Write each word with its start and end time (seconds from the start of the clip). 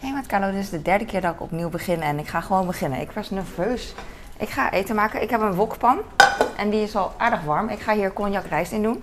Hey 0.00 0.12
met 0.12 0.26
Carlo, 0.26 0.50
dit 0.50 0.60
is 0.60 0.70
de 0.70 0.82
derde 0.82 1.04
keer 1.04 1.20
dat 1.20 1.34
ik 1.34 1.40
opnieuw 1.40 1.68
begin 1.68 2.02
en 2.02 2.18
ik 2.18 2.28
ga 2.28 2.40
gewoon 2.40 2.66
beginnen. 2.66 3.00
Ik 3.00 3.10
was 3.10 3.30
nerveus. 3.30 3.94
Ik 4.38 4.48
ga 4.48 4.72
eten 4.72 4.94
maken. 4.94 5.22
Ik 5.22 5.30
heb 5.30 5.40
een 5.40 5.54
wokpan 5.54 5.98
en 6.56 6.70
die 6.70 6.82
is 6.82 6.96
al 6.96 7.12
aardig 7.16 7.42
warm. 7.42 7.68
Ik 7.68 7.80
ga 7.80 7.94
hier 7.94 8.12
cognac 8.12 8.46
rijst 8.46 8.72
in 8.72 8.82
doen. 8.82 9.02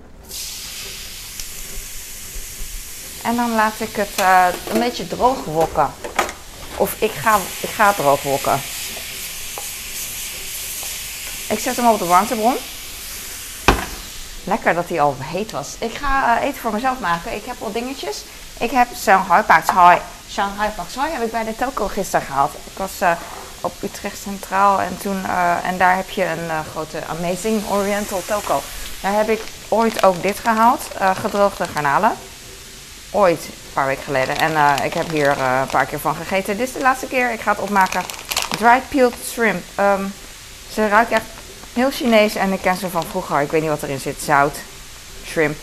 En 3.24 3.36
dan 3.36 3.52
laat 3.52 3.80
ik 3.80 3.96
het 3.96 4.16
eh, 4.16 4.48
een 4.74 4.80
beetje 4.80 5.08
droog 5.08 5.46
wokken. 5.46 5.90
Of 6.78 7.02
ik 7.02 7.12
ga, 7.12 7.36
ik 7.62 7.70
ga 7.70 7.88
het 7.88 7.96
droog 7.96 8.24
wokken. 8.24 8.60
Ik 11.50 11.60
zet 11.60 11.76
hem 11.76 11.88
op 11.88 12.00
de 12.00 12.06
warmtebron. 12.06 12.56
Lekker 14.44 14.74
dat 14.74 14.90
hij 14.90 15.02
al 15.02 15.16
heet 15.20 15.52
was. 15.52 15.76
Ik 15.80 15.94
ga 15.94 16.40
eh, 16.40 16.48
eten 16.48 16.62
voor 16.62 16.74
mezelf 16.74 17.00
maken. 17.00 17.36
Ik 17.36 17.46
heb 17.46 17.56
al 17.60 17.72
dingetjes. 17.72 18.24
Ik 18.60 18.72
heb 18.72 18.88
Pak 19.48 19.66
Choi. 19.66 19.98
Shanghai 20.30 20.70
Pak 20.70 20.90
Choi 20.92 21.12
heb 21.12 21.24
ik 21.24 21.32
bij 21.32 21.44
de 21.44 21.56
toko 21.56 21.88
gisteren 21.88 22.26
gehaald. 22.26 22.54
Ik 22.54 22.78
was 22.78 22.92
eh, 23.00 23.12
op 23.62 23.74
Utrecht 23.84 24.18
Centraal 24.22 24.82
en, 24.82 24.98
toen, 24.98 25.26
eh, 25.26 25.66
en 25.66 25.78
daar 25.78 25.96
heb 25.96 26.10
je 26.10 26.26
een 26.26 26.64
grote 26.72 27.06
Amazing 27.06 27.70
Oriental 27.70 28.22
toko. 28.26 28.62
Daar 29.02 29.14
heb 29.14 29.30
ik 29.30 29.42
ooit 29.68 30.04
ook 30.04 30.22
dit 30.22 30.40
gehaald. 30.40 30.82
gedroogde 31.14 31.68
garnalen. 31.68 32.12
Ooit, 33.12 33.44
een 33.46 33.74
paar 33.74 33.86
weken 33.86 34.04
geleden. 34.04 34.38
En 34.38 34.84
ik 34.84 34.94
heb 34.94 35.10
hier 35.10 35.30
een 35.30 35.68
paar 35.68 35.86
keer 35.86 36.00
van 36.00 36.16
gegeten. 36.16 36.58
Dit 36.58 36.68
is 36.68 36.74
de 36.74 36.80
laatste 36.80 37.08
keer. 37.08 37.32
Ik 37.32 37.42
ga 37.42 37.52
het 37.52 37.60
opmaken. 37.60 38.04
Dried 38.58 38.90
peeled 38.90 39.14
shrimp. 39.32 39.64
Ehm, 39.76 40.04
ze 40.74 40.88
ruikt 40.88 41.12
echt 41.12 41.26
Heel 41.74 41.92
Chinees 41.92 42.36
en 42.36 42.54
ik 42.54 42.62
ken 42.62 42.78
ze 42.78 42.90
van 42.90 43.04
vroeger. 43.04 43.42
Ik 43.42 43.52
weet 43.52 43.62
niet 43.62 43.70
wat 43.70 43.84
erin 43.84 44.00
zit. 44.00 44.22
Zout, 44.22 44.58
shrimp. 45.26 45.58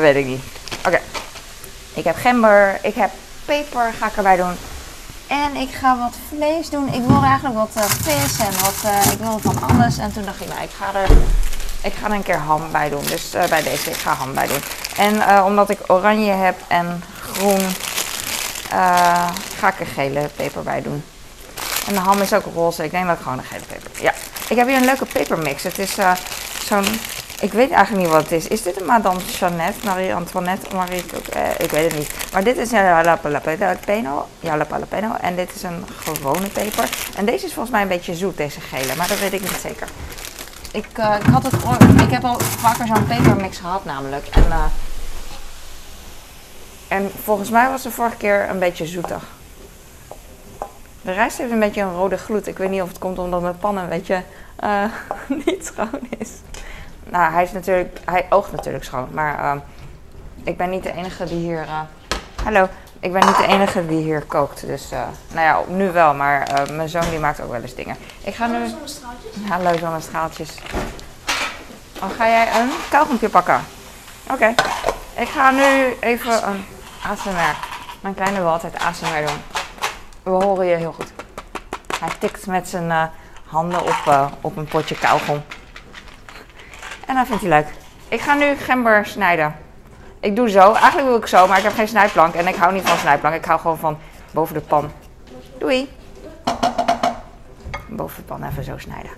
Weet 0.00 0.16
ik 0.16 0.24
niet. 0.24 0.42
Oké. 0.86 1.00
Ik 1.94 2.04
heb 2.04 2.16
gember, 2.16 2.78
ik 2.82 2.94
heb 2.94 3.10
peper, 3.44 3.92
ga 3.98 4.06
ik 4.06 4.16
erbij 4.16 4.36
doen. 4.36 4.56
En 5.26 5.56
ik 5.56 5.70
ga 5.70 5.98
wat 5.98 6.14
vlees 6.28 6.70
doen. 6.70 6.92
Ik 6.92 7.02
wil 7.06 7.22
eigenlijk 7.22 7.54
wat 7.54 7.70
uh, 7.76 7.84
vis 7.84 8.38
en 8.38 8.52
wat, 8.60 8.74
uh, 8.84 9.12
ik 9.12 9.18
wil 9.18 9.38
van 9.38 9.62
alles. 9.70 9.98
En 9.98 10.12
toen 10.12 10.24
dacht 10.24 10.40
ik, 10.40 10.48
nou, 10.48 10.62
ik 10.62 10.70
ga 10.78 10.94
er, 10.94 11.08
ik 11.82 11.92
ga 11.92 12.06
er 12.06 12.12
een 12.12 12.22
keer 12.22 12.38
ham 12.38 12.72
bij 12.72 12.88
doen. 12.88 13.04
Dus 13.04 13.30
bij 13.48 13.62
deze, 13.62 13.90
ik 13.90 13.96
ga 13.96 14.14
ham 14.14 14.34
bij 14.34 14.46
doen. 14.46 14.62
En 14.96 15.44
omdat 15.44 15.70
ik 15.70 15.78
oranje 15.86 16.32
heb 16.32 16.56
en 16.68 17.02
groen, 17.20 17.60
ga 19.58 19.68
ik 19.68 19.80
er 19.80 19.86
gele 19.86 20.30
peper 20.36 20.62
bij 20.62 20.82
doen. 20.82 21.04
En 21.86 21.94
de 21.94 22.00
ham 22.00 22.20
is 22.20 22.32
ook 22.32 22.44
roze. 22.54 22.84
Ik 22.84 22.90
denk 22.90 23.06
dat 23.06 23.16
ik 23.16 23.22
gewoon 23.22 23.38
een 23.38 23.44
gele 23.44 23.64
peper. 23.66 24.02
Ja, 24.02 24.14
ik 24.48 24.56
heb 24.56 24.66
hier 24.66 24.76
een 24.76 24.84
leuke 24.84 25.04
pepermix. 25.04 25.62
Het 25.62 25.78
is 25.78 25.96
zo'n. 26.64 26.84
Ik 27.40 27.52
weet 27.52 27.70
eigenlijk 27.70 28.06
niet 28.06 28.14
wat 28.14 28.22
het 28.22 28.32
is. 28.32 28.48
Is 28.48 28.62
dit 28.62 28.80
een 28.80 28.86
Madame 28.86 29.20
Jeannette, 29.20 29.86
Marie 29.86 30.14
Antoinette, 30.14 30.74
Marie 30.74 31.04
eh, 31.32 31.50
Ik 31.58 31.70
weet 31.70 31.90
het 31.90 31.98
niet. 31.98 32.32
Maar 32.32 32.44
dit 32.44 32.56
is 32.56 32.72
een 32.72 32.84
jalapeno, 32.84 34.26
jalapeno. 34.40 35.14
En 35.20 35.36
dit 35.36 35.54
is 35.54 35.62
een 35.62 35.84
gewone 35.96 36.48
peper. 36.48 36.90
En 37.16 37.24
deze 37.24 37.46
is 37.46 37.52
volgens 37.52 37.70
mij 37.70 37.82
een 37.82 37.88
beetje 37.88 38.14
zoet, 38.14 38.36
deze 38.36 38.60
gele. 38.60 38.94
Maar 38.96 39.08
dat 39.08 39.18
weet 39.18 39.32
ik 39.32 39.40
niet 39.40 39.60
zeker. 39.60 39.88
Ik, 40.72 40.86
uh, 40.98 41.14
ik, 41.20 41.26
had 41.32 41.42
het, 41.42 41.54
ik 42.02 42.10
heb 42.10 42.24
al 42.24 42.40
vaker 42.40 42.86
zo'n 42.86 43.06
pepermix 43.06 43.58
gehad 43.58 43.84
namelijk. 43.84 44.26
En, 44.26 44.46
uh, 44.48 44.64
en 46.88 47.10
volgens 47.22 47.50
mij 47.50 47.68
was 47.68 47.82
de 47.82 47.90
vorige 47.90 48.16
keer 48.16 48.50
een 48.50 48.58
beetje 48.58 48.86
zoetig. 48.86 49.22
De 51.02 51.12
rijst 51.12 51.38
heeft 51.38 51.50
een 51.50 51.60
beetje 51.60 51.82
een 51.82 51.94
rode 51.94 52.18
gloed. 52.18 52.46
Ik 52.46 52.58
weet 52.58 52.70
niet 52.70 52.82
of 52.82 52.88
het 52.88 52.98
komt 52.98 53.18
omdat 53.18 53.40
mijn 53.40 53.58
pan 53.58 53.78
een 53.78 53.88
beetje 53.88 54.22
uh, 54.64 54.84
niet 55.46 55.72
schoon 55.74 56.00
is. 56.18 56.28
Nou, 57.10 57.32
hij 57.32 57.42
is 57.42 57.52
natuurlijk, 57.52 57.98
hij 58.04 58.26
oogt 58.28 58.52
natuurlijk 58.52 58.84
schoon, 58.84 59.08
maar 59.12 59.38
uh, 59.38 59.60
ik 60.42 60.56
ben 60.56 60.70
niet 60.70 60.82
de 60.82 60.92
enige 60.92 61.24
die 61.24 61.38
hier. 61.38 61.62
Uh, 61.62 61.80
hallo, 62.44 62.68
ik 63.00 63.12
ben 63.12 63.26
niet 63.26 63.36
de 63.36 63.46
enige 63.46 63.86
die 63.86 64.02
hier 64.02 64.22
kookt. 64.22 64.66
Dus, 64.66 64.90
nou 65.32 65.46
ja, 65.46 65.60
nu 65.68 65.90
wel, 65.90 66.14
maar 66.14 66.68
mijn 66.72 66.88
zoon 66.88 67.10
die 67.10 67.18
maakt 67.18 67.40
ook 67.40 67.50
wel 67.50 67.62
eens 67.62 67.74
dingen. 67.74 67.96
Ik 68.24 68.34
ga 68.34 68.46
nu. 68.46 68.58
Hallo, 69.48 69.78
zonnestraaltjes. 69.78 70.54
Oh, 72.02 72.10
ga 72.16 72.28
jij 72.28 72.60
een 72.60 72.70
kauwgompje 72.90 73.28
pakken? 73.28 73.60
Oké. 74.30 74.54
Ik 75.14 75.28
ga 75.28 75.50
nu 75.50 75.96
even 76.00 76.48
een 76.48 76.64
ASMR. 77.10 77.56
Mijn 78.00 78.14
kleine 78.14 78.38
wil 78.38 78.48
altijd 78.48 78.78
ASMR 78.78 79.26
doen. 79.26 79.42
We 80.22 80.44
horen 80.44 80.66
je 80.66 80.76
heel 80.76 80.92
goed. 80.92 81.12
Hij 82.00 82.08
tikt 82.18 82.46
met 82.46 82.68
zijn 82.68 82.86
uh, 82.86 83.02
handen 83.44 83.82
op, 83.82 84.04
uh, 84.08 84.26
op 84.40 84.56
een 84.56 84.64
potje 84.64 84.98
kauwgom. 84.98 85.42
En 87.10 87.16
dat 87.16 87.26
vindt 87.26 87.42
hij 87.42 87.50
leuk. 87.50 87.68
Ik 88.08 88.20
ga 88.20 88.34
nu 88.34 88.56
gember 88.56 89.06
snijden. 89.06 89.56
Ik 90.20 90.36
doe 90.36 90.50
zo. 90.50 90.72
Eigenlijk 90.72 91.06
wil 91.06 91.16
ik 91.16 91.26
zo, 91.26 91.46
maar 91.46 91.58
ik 91.58 91.64
heb 91.64 91.72
geen 91.72 91.88
snijplank. 91.88 92.34
En 92.34 92.46
ik 92.46 92.54
hou 92.54 92.72
niet 92.72 92.88
van 92.88 92.98
snijplank. 92.98 93.34
Ik 93.34 93.44
hou 93.44 93.60
gewoon 93.60 93.78
van 93.78 93.98
boven 94.30 94.54
de 94.54 94.60
pan. 94.60 94.90
Doei. 95.58 95.88
Boven 97.88 98.16
de 98.16 98.22
pan 98.22 98.44
even 98.44 98.64
zo 98.64 98.78
snijden. 98.78 99.10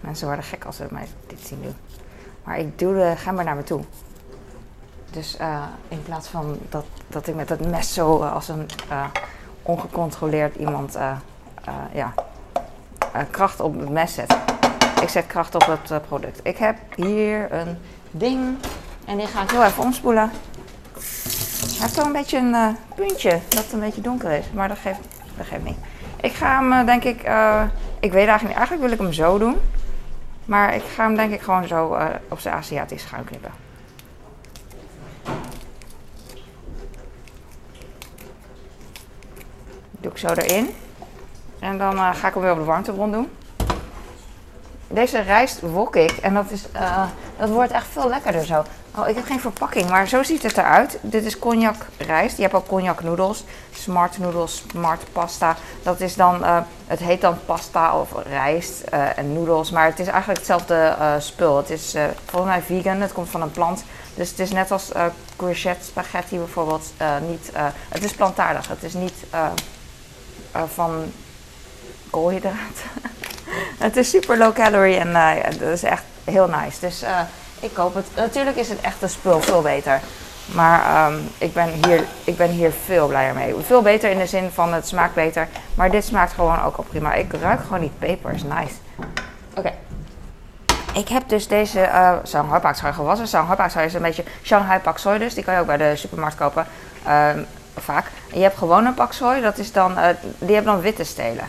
Mensen 0.00 0.26
worden 0.26 0.44
gek 0.44 0.64
als 0.64 0.76
ze 0.76 0.86
mij 0.90 1.08
dit 1.26 1.46
zien 1.46 1.62
doen. 1.62 1.76
Maar 2.44 2.58
ik 2.58 2.78
doe 2.78 2.94
de 2.94 3.14
gember 3.16 3.44
naar 3.44 3.56
me 3.56 3.64
toe. 3.64 3.84
Dus 5.10 5.36
uh, 5.40 5.64
in 5.88 6.02
plaats 6.02 6.28
van 6.28 6.58
dat, 6.68 6.84
dat 7.08 7.26
ik 7.26 7.34
met 7.34 7.48
het 7.48 7.70
mes 7.70 7.94
zo 7.94 8.22
uh, 8.22 8.32
als 8.32 8.48
een 8.48 8.68
uh, 8.90 9.04
ongecontroleerd 9.62 10.56
iemand 10.56 10.98
ja, 11.92 12.14
kracht 13.30 13.60
op 13.60 13.80
het 13.80 13.88
mes 13.88 14.14
zet. 14.14 14.36
Ik 15.02 15.08
zet 15.08 15.26
kracht 15.26 15.54
op 15.54 15.66
het 15.66 16.06
product. 16.06 16.40
Ik 16.42 16.56
heb 16.56 16.76
hier 16.96 17.52
een 17.52 17.78
ding 18.10 18.56
en 19.04 19.16
die 19.16 19.26
ga 19.26 19.42
ik 19.42 19.50
heel 19.50 19.64
even 19.64 19.82
omspoelen. 19.82 20.30
Hij 20.30 21.90
heeft 21.90 21.96
wel 21.96 22.06
een 22.06 22.12
beetje 22.12 22.38
een 22.38 22.76
puntje 22.94 23.40
dat 23.48 23.72
een 23.72 23.80
beetje 23.80 24.00
donker 24.00 24.30
is, 24.30 24.44
maar 24.52 24.68
dat 24.68 24.78
geeft, 24.78 25.00
dat 25.36 25.46
geeft 25.46 25.64
niet. 25.64 25.78
Ik 26.20 26.32
ga 26.32 26.58
hem 26.58 26.86
denk 26.86 27.04
ik, 27.04 27.20
ik 28.00 28.12
weet 28.12 28.26
eigenlijk 28.28 28.42
niet, 28.42 28.56
eigenlijk 28.56 28.80
wil 28.80 28.92
ik 28.92 28.98
hem 28.98 29.12
zo 29.12 29.38
doen. 29.38 29.56
Maar 30.44 30.74
ik 30.74 30.82
ga 30.94 31.04
hem 31.04 31.16
denk 31.16 31.32
ik 31.32 31.40
gewoon 31.40 31.66
zo 31.66 31.96
op 32.28 32.38
zijn 32.38 32.54
Aziatisch 32.54 33.02
schuin 33.02 33.24
knippen. 33.24 33.50
Ik 40.12 40.18
zo 40.18 40.26
erin. 40.26 40.74
En 41.58 41.78
dan 41.78 41.94
uh, 41.94 42.14
ga 42.14 42.28
ik 42.28 42.34
hem 42.34 42.42
weer 42.42 42.52
op 42.52 42.58
de 42.58 42.64
warmtebron 42.64 43.12
doen. 43.12 43.30
Deze 44.88 45.20
rijst 45.20 45.60
wok 45.60 45.96
ik 45.96 46.10
en 46.10 46.34
dat, 46.34 46.50
is, 46.50 46.64
uh, 46.74 47.04
dat 47.38 47.48
wordt 47.48 47.72
echt 47.72 47.86
veel 47.90 48.08
lekkerder 48.08 48.44
zo. 48.44 48.64
Oh, 48.96 49.08
ik 49.08 49.14
heb 49.14 49.24
geen 49.24 49.40
verpakking, 49.40 49.88
maar 49.88 50.08
zo 50.08 50.22
ziet 50.22 50.42
het 50.42 50.56
eruit. 50.56 50.98
Dit 51.00 51.24
is 51.24 51.38
cognac 51.38 51.86
rijst. 51.98 52.36
Je 52.36 52.42
hebt 52.42 52.54
ook 52.54 52.66
cognac 52.66 53.02
noedels, 53.02 53.44
smart 53.74 54.18
noedels, 54.18 54.64
smart 54.70 55.02
pasta. 55.12 55.56
Dat 55.82 56.00
is 56.00 56.14
dan, 56.14 56.40
uh, 56.40 56.58
het 56.86 56.98
heet 56.98 57.20
dan 57.20 57.38
pasta 57.46 57.98
of 57.98 58.08
rijst 58.26 58.80
en 59.16 59.32
noedels, 59.32 59.70
maar 59.70 59.86
het 59.86 59.98
is 59.98 60.06
eigenlijk 60.06 60.38
hetzelfde 60.38 60.96
spul. 61.18 61.56
Het 61.56 61.70
is 61.70 61.96
volgens 62.24 62.52
mij 62.52 62.62
vegan, 62.62 63.00
het 63.00 63.12
komt 63.12 63.28
van 63.28 63.42
een 63.42 63.50
plant. 63.50 63.84
Dus 64.14 64.30
het 64.30 64.38
is 64.38 64.50
net 64.50 64.70
als 64.70 64.90
courgette 65.36 65.84
spaghetti 65.84 66.36
bijvoorbeeld 66.36 66.92
niet, 67.28 67.50
het 67.88 68.04
is 68.04 68.12
plantaardig. 68.12 68.68
Het 68.68 68.82
is 68.82 68.94
niet 68.94 69.14
van 70.74 71.12
koolhydraten. 72.10 72.90
het 73.78 73.96
is 73.96 74.10
super 74.10 74.38
low 74.38 74.54
calorie 74.54 74.96
en 74.96 75.12
dat 75.58 75.68
is 75.68 75.82
echt 75.82 76.02
heel 76.24 76.48
nice. 76.48 76.80
Dus 76.80 77.04
ik 77.60 77.74
koop 77.74 77.94
het. 77.94 78.06
Natuurlijk 78.16 78.56
is 78.56 78.68
het 78.68 78.80
echte 78.80 79.08
spul 79.08 79.40
veel 79.40 79.62
beter. 79.62 80.00
Maar 80.54 81.12
um, 81.12 81.30
ik, 81.38 81.52
ben 81.52 81.68
hier, 81.86 82.04
ik 82.24 82.36
ben 82.36 82.50
hier 82.50 82.72
veel 82.84 83.06
blijer 83.06 83.34
mee. 83.34 83.54
Veel 83.66 83.82
beter 83.82 84.10
in 84.10 84.18
de 84.18 84.26
zin 84.26 84.50
van 84.50 84.72
het 84.72 84.88
smaakt 84.88 85.14
beter. 85.14 85.48
Maar 85.74 85.90
dit 85.90 86.04
smaakt 86.04 86.32
gewoon 86.32 86.62
ook 86.62 86.76
al 86.76 86.84
prima. 86.88 87.12
Ik 87.12 87.32
ruik 87.32 87.60
gewoon 87.60 87.80
die 87.80 87.92
pepers. 87.98 88.42
Nice. 88.42 88.74
Oké. 89.54 89.72
Ik 90.94 91.08
heb 91.08 91.28
dus 91.28 91.48
deze 91.48 91.80
uh, 91.80 92.12
Shanghai 92.24 92.92
gewassen. 92.92 93.28
Shanghai 93.28 93.56
pak 93.56 93.70
soy 93.70 93.82
is 93.82 93.94
een 93.94 94.02
beetje 94.02 94.24
Shanghai 94.42 94.80
pak 94.80 94.98
soy 94.98 95.18
dus. 95.18 95.34
Die 95.34 95.44
kan 95.44 95.54
je 95.54 95.60
ook 95.60 95.66
bij 95.66 95.76
de 95.76 95.96
supermarkt 95.96 96.36
kopen. 96.36 96.66
Um, 97.08 97.46
vaak. 97.76 98.06
En 98.30 98.36
je 98.36 98.42
hebt 98.42 98.58
gewoon 98.58 98.86
een 98.86 98.94
pak 98.94 99.12
soy. 99.12 99.40
Dat 99.40 99.58
is 99.58 99.72
dan, 99.72 99.98
uh, 99.98 100.04
die 100.38 100.54
hebben 100.54 100.72
dan 100.72 100.82
witte 100.82 101.04
stelen. 101.04 101.44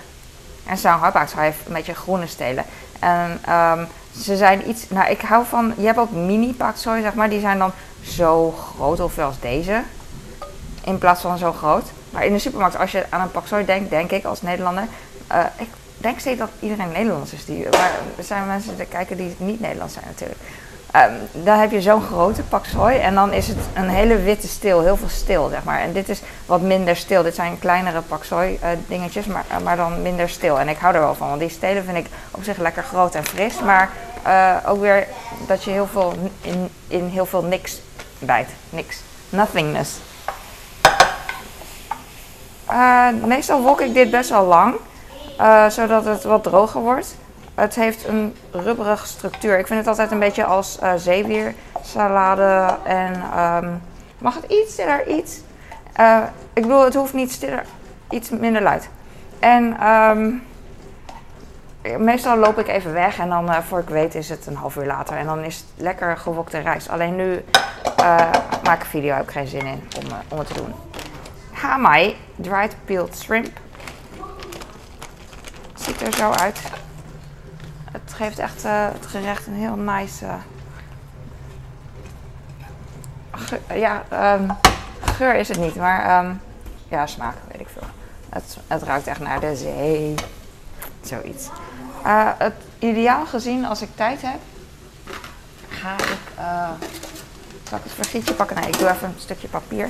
En 0.66 0.78
Shanghai 0.78 1.12
pak 1.12 1.28
soy 1.28 1.44
heeft 1.44 1.58
een 1.66 1.74
beetje 1.74 1.94
groene 1.94 2.28
stelen. 2.28 2.66
En 3.00 3.42
um, 3.54 3.88
ze 4.22 4.38
zijn 4.38 4.70
iets. 4.70 4.90
Nou, 4.90 5.10
ik 5.10 5.22
hou 5.22 5.46
van. 5.46 5.74
Je 5.78 5.86
hebt 5.86 6.00
ook 6.00 6.12
mini 6.12 6.54
paksoi, 6.54 7.02
zeg 7.02 7.14
maar. 7.14 7.30
Die 7.30 7.40
zijn 7.40 7.58
dan 7.58 7.72
zo 8.02 8.52
groot, 8.52 9.00
of 9.00 9.20
als 9.20 9.40
deze. 9.40 9.82
In 10.84 10.98
plaats 10.98 11.22
van 11.22 11.38
zo 11.38 11.52
groot. 11.52 11.86
Maar 12.10 12.26
in 12.26 12.34
de 12.34 12.40
supermarkt, 12.40 12.78
als 12.78 12.92
je 12.92 13.06
aan 13.10 13.22
een 13.22 13.32
paksoi 13.32 13.66
denkt, 13.66 13.90
denk 13.90 14.12
ik 14.12 14.26
als 14.26 14.42
Nederlander. 14.42 14.84
Uh, 15.32 15.44
ik 15.58 15.68
denk 15.98 16.20
steeds 16.20 16.40
dat 16.40 16.50
iedereen 16.60 16.92
Nederlands 16.92 17.34
is. 17.34 17.46
Die, 17.46 17.68
maar 17.70 17.92
er 18.18 18.24
zijn 18.24 18.48
mensen 18.48 18.78
die 18.78 18.86
kijken 18.86 19.18
die 19.18 19.36
niet 19.38 19.60
Nederlands 19.60 19.94
zijn 19.94 20.06
natuurlijk. 20.08 20.40
Ehm, 20.94 21.14
dan 21.32 21.60
heb 21.60 21.72
je 21.72 21.82
zo'n 21.82 22.02
grote 22.02 22.42
pak 22.44 22.66
sooi 22.66 22.98
en 22.98 23.16
dan 23.16 23.34
is 23.34 23.48
het 23.48 23.58
een 23.74 23.90
hele 23.90 24.18
witte 24.18 24.48
steel, 24.48 24.82
heel 24.82 24.98
veel 24.98 25.10
stil 25.10 25.50
zeg 25.50 25.64
maar. 25.64 25.80
En 25.80 25.94
dit 25.94 26.10
is 26.10 26.22
wat 26.46 26.62
minder 26.62 26.96
stil. 26.96 27.24
Dit 27.24 27.36
zijn 27.36 27.60
kleinere 27.60 28.02
pak 28.02 28.24
sooi 28.24 28.58
eh, 28.62 28.70
dingetjes, 28.88 29.26
maar, 29.26 29.46
eh, 29.48 29.58
maar 29.58 29.76
dan 29.76 30.02
minder 30.02 30.30
stil. 30.30 30.60
En 30.60 30.70
ik 30.70 30.78
hou 30.78 30.96
er 30.96 31.00
wel 31.00 31.16
van, 31.16 31.28
want 31.28 31.40
die 31.40 31.50
stelen 31.50 31.84
vind 31.84 31.98
ik 31.98 32.06
op 32.32 32.44
zich 32.44 32.58
lekker 32.58 32.84
groot 32.84 33.16
en 33.16 33.26
fris. 33.26 33.60
Maar 33.60 33.90
eh, 34.24 34.56
ook 34.68 34.80
weer 34.80 35.08
dat 35.48 35.64
je 35.64 35.72
heel 35.72 35.88
veel 35.88 36.14
in, 36.42 36.70
in 36.88 37.08
heel 37.08 37.26
veel 37.26 37.44
niks 37.44 37.82
bijt. 38.20 38.50
Niks. 38.70 39.02
Nothingness. 39.30 39.92
Meestal 43.26 43.62
wok 43.62 43.82
ik 43.82 43.94
dit 43.94 44.12
best 44.12 44.30
wel 44.30 44.46
lang, 44.46 44.76
zodat 45.70 46.06
het 46.06 46.24
wat 46.24 46.44
droger 46.44 46.82
wordt. 46.82 47.16
Het 47.56 47.76
heeft 47.76 48.08
een 48.08 48.36
rubberige 48.52 49.08
structuur. 49.08 49.60
Ik 49.60 49.68
vind 49.68 49.80
het 49.80 49.88
altijd 49.88 50.12
een 50.12 50.20
beetje 50.20 50.46
als 50.46 50.78
uh, 50.84 50.94
zeewiersalade. 50.96 52.78
En 52.84 53.14
ehm, 53.34 53.72
mag 54.18 54.36
het 54.36 54.52
iets 54.52 54.72
stiller? 54.72 55.08
Iets? 55.08 55.42
Eh, 55.94 56.24
ik 56.54 56.62
bedoel, 56.62 56.84
het 56.84 56.94
hoeft 56.94 57.14
niet 57.14 57.32
stiller, 57.32 57.66
iets 58.10 58.30
minder 58.30 58.62
luid. 58.62 58.90
En 59.40 59.78
ehm, 59.80 60.32
meestal 62.04 62.38
loop 62.38 62.60
ik 62.60 62.68
even 62.68 62.94
weg 62.94 63.20
en 63.20 63.30
dan, 63.30 63.50
eh, 63.50 63.58
voor 63.58 63.80
ik 63.80 63.90
weet, 63.90 64.16
is 64.16 64.30
het 64.30 64.46
een 64.46 64.56
half 64.56 64.76
uur 64.76 64.86
later. 64.86 65.18
En 65.18 65.26
dan 65.26 65.44
is 65.44 65.56
het 65.56 65.66
lekker 65.76 66.18
gewokte 66.18 66.60
rijst. 66.60 66.90
Alleen 66.90 67.16
nu 67.16 67.46
maak 68.64 68.82
ik 68.82 68.88
video, 68.88 69.16
heb 69.16 69.24
ik 69.24 69.32
geen 69.32 69.48
zin 69.48 69.66
in 69.66 69.84
om, 69.98 70.04
om 70.28 70.38
het 70.38 70.48
te 70.48 70.54
doen. 70.54 70.74
Hamai, 71.52 72.18
dried 72.36 72.76
peeled 72.86 73.18
shrimp. 73.18 73.60
Ziet 75.74 76.02
er 76.02 76.14
zo 76.14 76.32
uit. 76.32 76.62
Het 77.94 78.14
geeft 78.14 78.40
echt 78.40 78.66
eh, 78.66 78.88
het 78.94 79.06
gerecht 79.06 79.48
een 79.48 79.54
heel 79.54 79.76
nice. 79.76 80.26
eh, 80.26 80.34
geur, 83.32 83.78
ja, 83.78 84.04
ehm, 84.10 84.50
geur 85.02 85.36
is 85.36 85.48
het 85.48 85.58
niet, 85.60 85.76
maar 85.76 86.04
ehm, 86.06 86.34
ja, 86.88 87.06
smaak 87.08 87.36
weet 87.52 87.60
ik 87.62 87.68
veel. 87.74 87.88
Het, 88.30 88.58
het 88.68 88.84
ruikt 88.84 89.08
echt 89.08 89.20
naar 89.20 89.40
de 89.40 89.56
zee. 89.56 90.16
Zoiets. 91.02 91.50
Eh, 92.04 92.30
het 92.38 92.54
ideaal 92.80 93.26
gezien, 93.26 93.66
als 93.66 93.82
ik 93.82 93.90
tijd 93.96 94.22
heb, 94.22 94.40
ga 95.70 95.94
ik. 95.94 96.18
eh 96.38 96.70
zal 97.70 97.78
ik 97.78 97.84
het 97.84 97.94
vergietje 97.94 98.34
pakken? 98.34 98.56
Nee, 98.56 98.68
ik 98.68 98.78
doe 98.78 98.90
even 98.90 99.08
een 99.08 99.14
stukje 99.18 99.48
papier. 99.48 99.90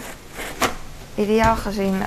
Ideaal 1.15 1.55
gezien. 1.55 1.97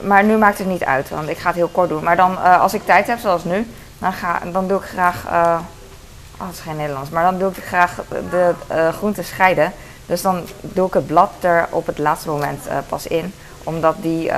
maar 0.00 0.24
nu 0.24 0.36
maakt 0.36 0.58
het 0.58 0.66
niet 0.66 0.84
uit, 0.84 1.08
want 1.08 1.28
ik 1.28 1.38
ga 1.38 1.46
het 1.46 1.56
heel 1.56 1.68
kort 1.68 1.88
doen. 1.88 2.04
Maar 2.04 2.16
dan, 2.16 2.42
als 2.60 2.74
ik 2.74 2.84
tijd 2.84 3.06
heb, 3.06 3.18
zoals 3.18 3.44
nu, 3.44 3.66
dan, 4.02 4.12
ga, 4.12 4.40
dan 4.52 4.68
doe 4.68 4.78
ik 4.78 4.84
graag. 4.84 5.24
oh, 5.26 6.46
het 6.46 6.56
is 6.56 6.60
geen 6.60 6.76
Nederlands. 6.76 7.10
Maar 7.10 7.24
dan 7.24 7.38
doe 7.38 7.50
ik 7.50 7.64
graag 7.64 8.02
de 8.30 8.54
eh, 8.66 8.88
groenten 8.88 9.24
scheiden. 9.24 9.72
Dus 10.06 10.22
dan 10.22 10.46
doe 10.60 10.86
ik 10.86 10.94
het 10.94 11.06
blad 11.06 11.30
er 11.40 11.68
op 11.70 11.86
het 11.86 11.98
laatste 11.98 12.28
moment 12.28 12.66
eh, 12.66 12.78
pas 12.88 13.06
in. 13.06 13.34
Omdat 13.64 13.94
die 13.98 14.30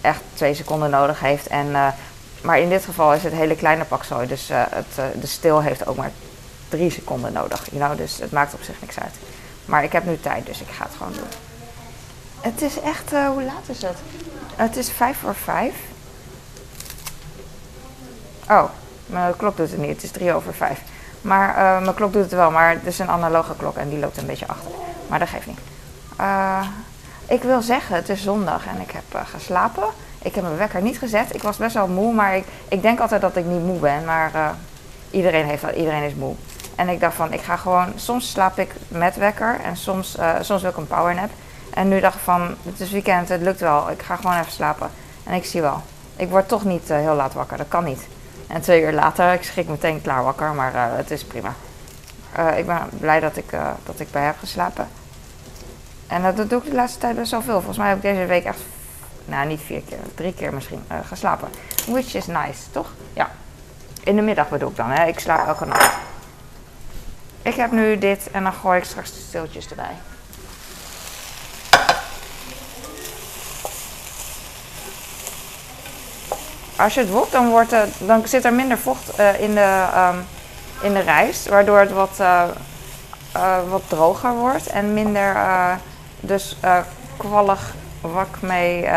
echt 0.00 0.20
twee 0.32 0.54
seconden 0.54 0.90
nodig 0.90 1.20
heeft. 1.20 1.46
En, 1.46 1.70
maar 2.42 2.58
in 2.58 2.68
dit 2.68 2.84
geval 2.84 3.14
is 3.14 3.22
het 3.22 3.32
hele 3.32 3.56
kleine 3.56 3.84
pak. 3.84 4.28
Dus 4.28 4.50
eh, 4.50 4.62
het, 4.70 5.20
de 5.20 5.26
steel 5.26 5.62
heeft 5.62 5.86
ook 5.86 5.96
maar 5.96 6.10
drie 6.68 6.90
seconden 6.90 7.32
nodig. 7.32 7.66
You? 7.70 7.96
Dus 7.96 8.18
het 8.18 8.32
maakt 8.32 8.54
op 8.54 8.62
zich 8.62 8.80
niks 8.80 8.98
uit. 8.98 9.14
Maar 9.64 9.84
ik 9.84 9.92
heb 9.92 10.04
nu 10.04 10.20
tijd, 10.20 10.46
dus 10.46 10.60
ik 10.60 10.68
ga 10.68 10.84
het 10.84 10.94
gewoon 10.96 11.12
doen. 11.12 11.28
Het 12.40 12.62
is 12.62 12.80
echt, 12.80 13.10
hoe 13.10 13.42
laat 13.42 13.68
is 13.68 13.82
het? 13.82 13.98
Het 14.56 14.76
is 14.76 14.90
vijf 14.90 15.18
voor 15.18 15.34
vijf. 15.34 15.74
Oh, 18.48 18.64
mijn 19.06 19.36
klok 19.36 19.56
doet 19.56 19.70
het 19.70 19.80
niet. 19.80 19.90
Het 19.90 20.02
is 20.02 20.10
drie 20.10 20.34
over 20.34 20.54
vijf. 20.54 20.80
Maar 21.24 21.48
eh, 21.48 21.82
mijn 21.82 21.94
klok 21.94 22.12
doet 22.12 22.22
het 22.22 22.32
wel, 22.32 22.50
maar 22.50 22.70
het 22.70 22.86
is 22.86 22.98
een 22.98 23.08
analoge 23.08 23.56
klok 23.56 23.76
en 23.76 23.88
die 23.88 23.98
loopt 23.98 24.16
een 24.16 24.26
beetje 24.26 24.46
achter. 24.46 24.70
Maar 25.06 25.18
dat 25.18 25.28
geeft 25.28 25.46
niet. 25.46 25.58
Eh, 26.16 26.66
ik 27.26 27.42
wil 27.42 27.62
zeggen, 27.62 27.96
het 27.96 28.08
is 28.08 28.22
zondag 28.22 28.66
en 28.66 28.80
ik 28.80 28.90
heb 28.90 29.02
eh, 29.12 29.20
geslapen. 29.26 29.84
Ik 30.22 30.34
heb 30.34 30.44
mijn 30.44 30.56
wekker 30.56 30.82
niet 30.82 30.98
gezet. 30.98 31.34
Ik 31.34 31.42
was 31.42 31.56
best 31.56 31.74
wel 31.74 31.88
moe, 31.88 32.14
maar 32.14 32.36
ik, 32.36 32.44
ik 32.68 32.82
denk 32.82 33.00
altijd 33.00 33.20
dat 33.20 33.36
ik 33.36 33.44
niet 33.44 33.64
moe 33.64 33.78
ben. 33.78 34.04
Maar 34.04 34.54
iedereen, 35.10 35.44
heeft 35.44 35.62
dat, 35.62 35.74
iedereen 35.74 36.02
is 36.02 36.14
moe. 36.14 36.34
En 36.74 36.88
ik 36.88 37.00
dacht 37.00 37.14
van, 37.14 37.32
ik 37.32 37.40
ga 37.40 37.56
gewoon... 37.56 37.92
Soms 37.96 38.30
slaap 38.30 38.58
ik 38.58 38.70
met 38.88 39.16
wekker 39.16 39.60
en 39.60 39.76
soms, 39.76 40.18
soms 40.40 40.62
wil 40.62 40.70
ik 40.70 40.76
een 40.76 40.86
powernap. 40.86 41.30
En 41.74 41.88
nu 41.88 42.00
dacht 42.00 42.14
ik 42.14 42.20
van, 42.20 42.54
het 42.62 42.80
is 42.80 42.90
weekend, 42.90 43.28
het 43.28 43.40
lukt 43.40 43.60
wel. 43.60 43.90
Ik 43.90 44.02
ga 44.02 44.16
gewoon 44.16 44.38
even 44.38 44.52
slapen. 44.52 44.90
En 45.24 45.34
ik 45.34 45.44
zie 45.44 45.60
wel. 45.60 45.82
Ik 46.16 46.28
word 46.28 46.48
toch 46.48 46.64
niet 46.64 46.88
heel 46.88 47.14
laat 47.14 47.34
wakker, 47.34 47.56
dat 47.56 47.68
kan 47.68 47.84
niet. 47.84 48.06
En 48.46 48.60
twee 48.60 48.82
uur 48.82 48.92
later, 48.92 49.32
ik 49.32 49.42
schrik 49.42 49.68
meteen 49.68 50.02
klaar 50.02 50.24
wakker, 50.24 50.54
maar 50.54 50.74
eh, 50.74 50.96
het 50.96 51.10
is 51.10 51.24
prima. 51.24 51.54
Eh, 52.32 52.58
ik 52.58 52.66
ben 52.66 52.88
blij 53.00 53.20
dat 53.20 53.36
ik, 53.36 53.52
eh, 53.52 53.70
dat 53.84 54.00
ik 54.00 54.10
bij 54.10 54.24
heb 54.24 54.38
geslapen. 54.38 54.88
En 56.06 56.22
dat, 56.22 56.50
doe 56.50 56.58
ik 56.58 56.70
de 56.70 56.74
laatste 56.74 56.98
tijd 56.98 57.16
best 57.16 57.30
wel 57.30 57.42
veel. 57.42 57.54
Volgens 57.54 57.78
mij 57.78 57.88
heb 57.88 57.96
ik 57.96 58.02
deze 58.02 58.26
week 58.26 58.44
echt, 58.44 58.60
nou 59.24 59.46
niet 59.46 59.60
vier 59.60 59.80
keer, 59.80 59.98
drie 60.14 60.34
keer 60.34 60.54
misschien 60.54 60.84
geslapen. 61.04 61.48
Which 61.86 62.14
is 62.14 62.26
nice, 62.26 62.70
toch? 62.70 62.92
Ja. 63.12 63.30
In 64.02 64.16
de 64.16 64.22
middag 64.22 64.48
bedoel 64.48 64.68
ik 64.68 64.76
dan, 64.76 64.90
hè. 64.90 65.06
Ik 65.06 65.18
slaap 65.18 65.46
elke 65.46 65.64
nacht. 65.64 65.96
Ik 67.42 67.54
heb 67.54 67.72
nu 67.72 67.98
dit 67.98 68.30
en 68.30 68.42
dan 68.42 68.52
gooi 68.52 68.78
ik 68.78 68.84
straks 68.84 69.12
de 69.12 69.20
stiltjes 69.20 69.68
erbij. 69.68 69.94
Als 76.76 76.94
je 76.94 77.00
het 77.00 77.10
wokt, 77.10 77.32
dan, 77.32 77.48
wordt 77.48 77.74
dan 77.98 78.26
zit 78.26 78.44
er 78.44 78.52
minder 78.52 78.78
vocht 78.78 79.14
eh, 79.14 79.40
in, 79.40 79.54
de, 79.54 79.86
ehm, 79.94 80.16
in 80.82 80.92
de 80.92 81.00
rijst, 81.00 81.48
waardoor 81.48 81.78
het 81.78 81.92
wat, 81.92 82.20
eh, 82.20 82.44
eh, 83.32 83.56
wat 83.68 83.82
droger 83.88 84.34
wordt 84.34 84.66
en 84.66 84.94
minder 84.94 85.36
dus 86.20 86.56
kwallig, 87.16 87.74
wak 88.00 88.40
mee, 88.40 88.88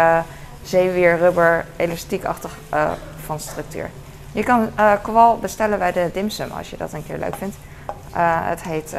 zeewier, 0.63 1.17
rubber, 1.17 1.65
elastiekachtig 1.75 2.57
van 3.25 3.39
structuur. 3.39 3.89
Je 4.31 4.43
kan 4.43 4.71
kwal 5.01 5.37
bestellen 5.37 5.79
bij 5.79 5.91
de 5.91 6.09
dimsum 6.13 6.51
als 6.51 6.69
je 6.69 6.77
dat 6.77 6.93
een 6.93 7.05
keer 7.05 7.17
leuk 7.17 7.35
vindt. 7.35 7.55
Het 8.47 8.61
heet 8.61 8.95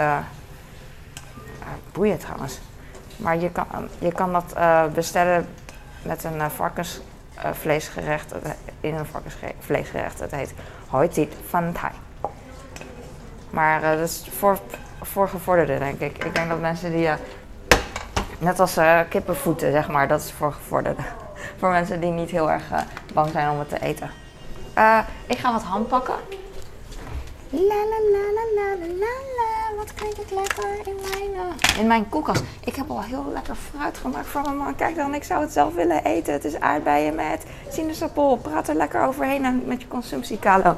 boeien 1.93 2.19
trouwens. 2.19 2.59
Maar 3.17 3.39
je 3.39 3.51
kan, 3.51 3.67
je 3.99 4.13
kan 4.13 4.33
dat 4.33 4.55
bestellen 4.93 5.49
met 6.03 6.25
een 6.25 6.51
uh, 7.39 7.45
varkensvleesgerecht. 7.45 8.35
in 8.81 8.95
een 8.95 9.07
varkensvleesgerecht. 9.07 10.21
Het 10.21 10.31
heet 10.31 10.55
Hoitit 10.89 11.35
van 11.49 11.73
Thai. 11.73 11.93
Maar 13.51 13.83
uh, 13.83 13.91
dat 13.91 14.09
is 14.09 14.29
voor, 14.31 14.59
voor 15.03 15.29
gevorderden, 15.29 15.79
denk 15.79 16.01
ik. 16.01 16.25
Ik 16.25 16.35
denk 16.35 16.49
dat 16.49 16.61
mensen 16.61 16.93
die. 16.93 17.07
Uh, 17.07 17.15
net 18.39 18.61
als 18.61 18.79
kippenvoeten, 19.09 19.73
zeg 19.73 19.89
maar, 19.89 20.09
dat 20.09 20.21
is 20.21 20.33
voor 20.33 20.53
gevorderden. 20.53 21.05
voor 21.59 21.71
mensen 21.71 22.01
die 22.01 22.11
niet 22.11 22.31
heel 22.31 22.51
erg 22.51 22.65
bang 23.15 23.31
zijn 23.31 23.51
om 23.51 23.59
het 23.59 23.69
te 23.69 23.81
eten. 23.81 24.11
ik 25.27 25.39
ga 25.39 25.53
wat 25.53 25.63
ham 25.63 25.87
pakken. 25.87 26.15
La 27.51 27.61
la 27.61 28.01
la 28.13 28.25
la 28.33 28.45
la 28.55 29.15
la. 29.37 29.58
Wat 29.77 29.95
klinkt 29.95 30.17
het 30.17 30.31
lekker 30.31 30.65
in 30.85 30.97
mijn, 31.11 31.31
uh, 31.35 31.79
in 31.79 31.87
mijn 31.87 32.09
koelkast. 32.09 32.43
Ik 32.65 32.75
heb 32.75 32.91
al 32.91 33.03
heel 33.03 33.31
lekker 33.33 33.55
fruit 33.71 33.99
gemaakt 33.99 34.27
voor 34.27 34.43
mijn 34.43 34.57
man. 34.57 34.77
Kijk 34.77 34.97
dan, 34.97 35.15
ik 35.15 35.25
zou 35.25 35.41
het 35.41 35.53
zelf 35.53 35.75
willen 35.75 36.05
eten. 36.05 36.33
Het 36.33 36.45
is 36.45 36.61
aardbeien 36.61 37.15
met 37.15 37.45
sinaasappel. 37.71 38.37
Praat 38.37 38.69
er 38.69 38.75
lekker 38.75 39.07
overheen 39.07 39.45
en 39.45 39.63
met 39.67 39.81
je 39.81 39.89
consumptie, 39.89 40.39
Kalo. 40.39 40.77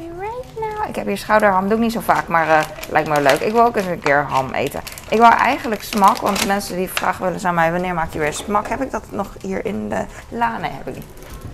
It 0.00 0.10
right 0.18 0.60
now? 0.60 0.88
Ik 0.88 0.96
heb 0.96 1.06
hier 1.06 1.18
schouderham, 1.18 1.68
doe 1.68 1.76
ik 1.76 1.82
niet 1.82 1.92
zo 1.92 2.00
vaak, 2.00 2.28
maar 2.28 2.46
uh, 2.46 2.60
lijkt 2.90 3.08
me 3.08 3.20
leuk. 3.20 3.40
Ik 3.40 3.52
wil 3.52 3.64
ook 3.64 3.76
eens 3.76 3.86
een 3.86 4.00
keer 4.00 4.22
ham 4.22 4.52
eten. 4.52 4.80
Ik 5.08 5.18
wou 5.18 5.34
eigenlijk 5.34 5.82
smak, 5.82 6.16
want 6.16 6.46
mensen 6.46 6.76
die 6.76 6.90
vragen 6.90 7.24
willen 7.24 7.44
aan 7.44 7.54
mij, 7.54 7.72
wanneer 7.72 7.94
maak 7.94 8.12
je 8.12 8.18
weer 8.18 8.32
smak? 8.32 8.68
Heb 8.68 8.82
ik 8.82 8.90
dat 8.90 9.04
nog 9.10 9.34
hier 9.40 9.64
in 9.64 9.88
de 9.88 10.04
la? 10.28 10.58
Nee, 10.58 10.70
heb 10.70 10.88
ik 10.88 10.94
niet. 10.94 11.04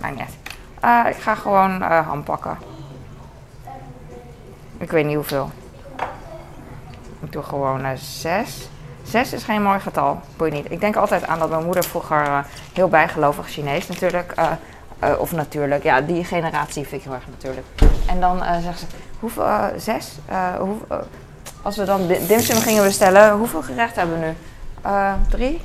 Maakt 0.01 0.15
niet. 0.15 0.46
Uh, 0.83 1.05
ik 1.09 1.15
ga 1.15 1.35
gewoon 1.35 1.81
uh, 1.81 2.07
ham 2.07 2.23
pakken. 2.23 2.57
Ik 4.77 4.91
weet 4.91 5.05
niet 5.05 5.15
hoeveel. 5.15 5.49
Ik 7.19 7.31
doe 7.31 7.43
gewoon 7.43 7.85
uh, 7.85 7.89
zes. 7.95 8.69
Zes 9.03 9.33
is 9.33 9.43
geen 9.43 9.61
mooi 9.61 9.79
getal. 9.79 10.19
Boeit 10.35 10.53
niet. 10.53 10.71
Ik 10.71 10.79
denk 10.79 10.95
altijd 10.95 11.27
aan 11.27 11.39
dat 11.39 11.49
mijn 11.49 11.65
moeder 11.65 11.83
vroeger 11.83 12.45
heel 12.73 12.87
bijgelovig 12.87 13.47
Chinees 13.47 13.87
natuurlijk. 13.87 14.33
of 15.19 15.31
natuurlijk, 15.31 15.83
ja, 15.83 16.01
die 16.01 16.23
generatie 16.23 16.87
vind 16.87 17.01
ik 17.01 17.07
heel 17.07 17.13
erg 17.13 17.27
natuurlijk. 17.29 17.67
En 18.05 18.19
dan 18.19 18.43
zegt 18.61 18.79
ze, 18.79 18.85
hoeveel, 19.19 19.45
zes? 19.77 20.11
Als 21.61 21.77
we 21.77 21.83
dan 21.83 22.07
dimsum 22.07 22.57
gingen 22.57 22.83
bestellen, 22.83 23.31
hoeveel 23.31 23.61
gerechten 23.61 24.01
hebben 24.01 24.19
we 24.19 24.25
nu? 24.25 24.35
drie? 25.29 25.61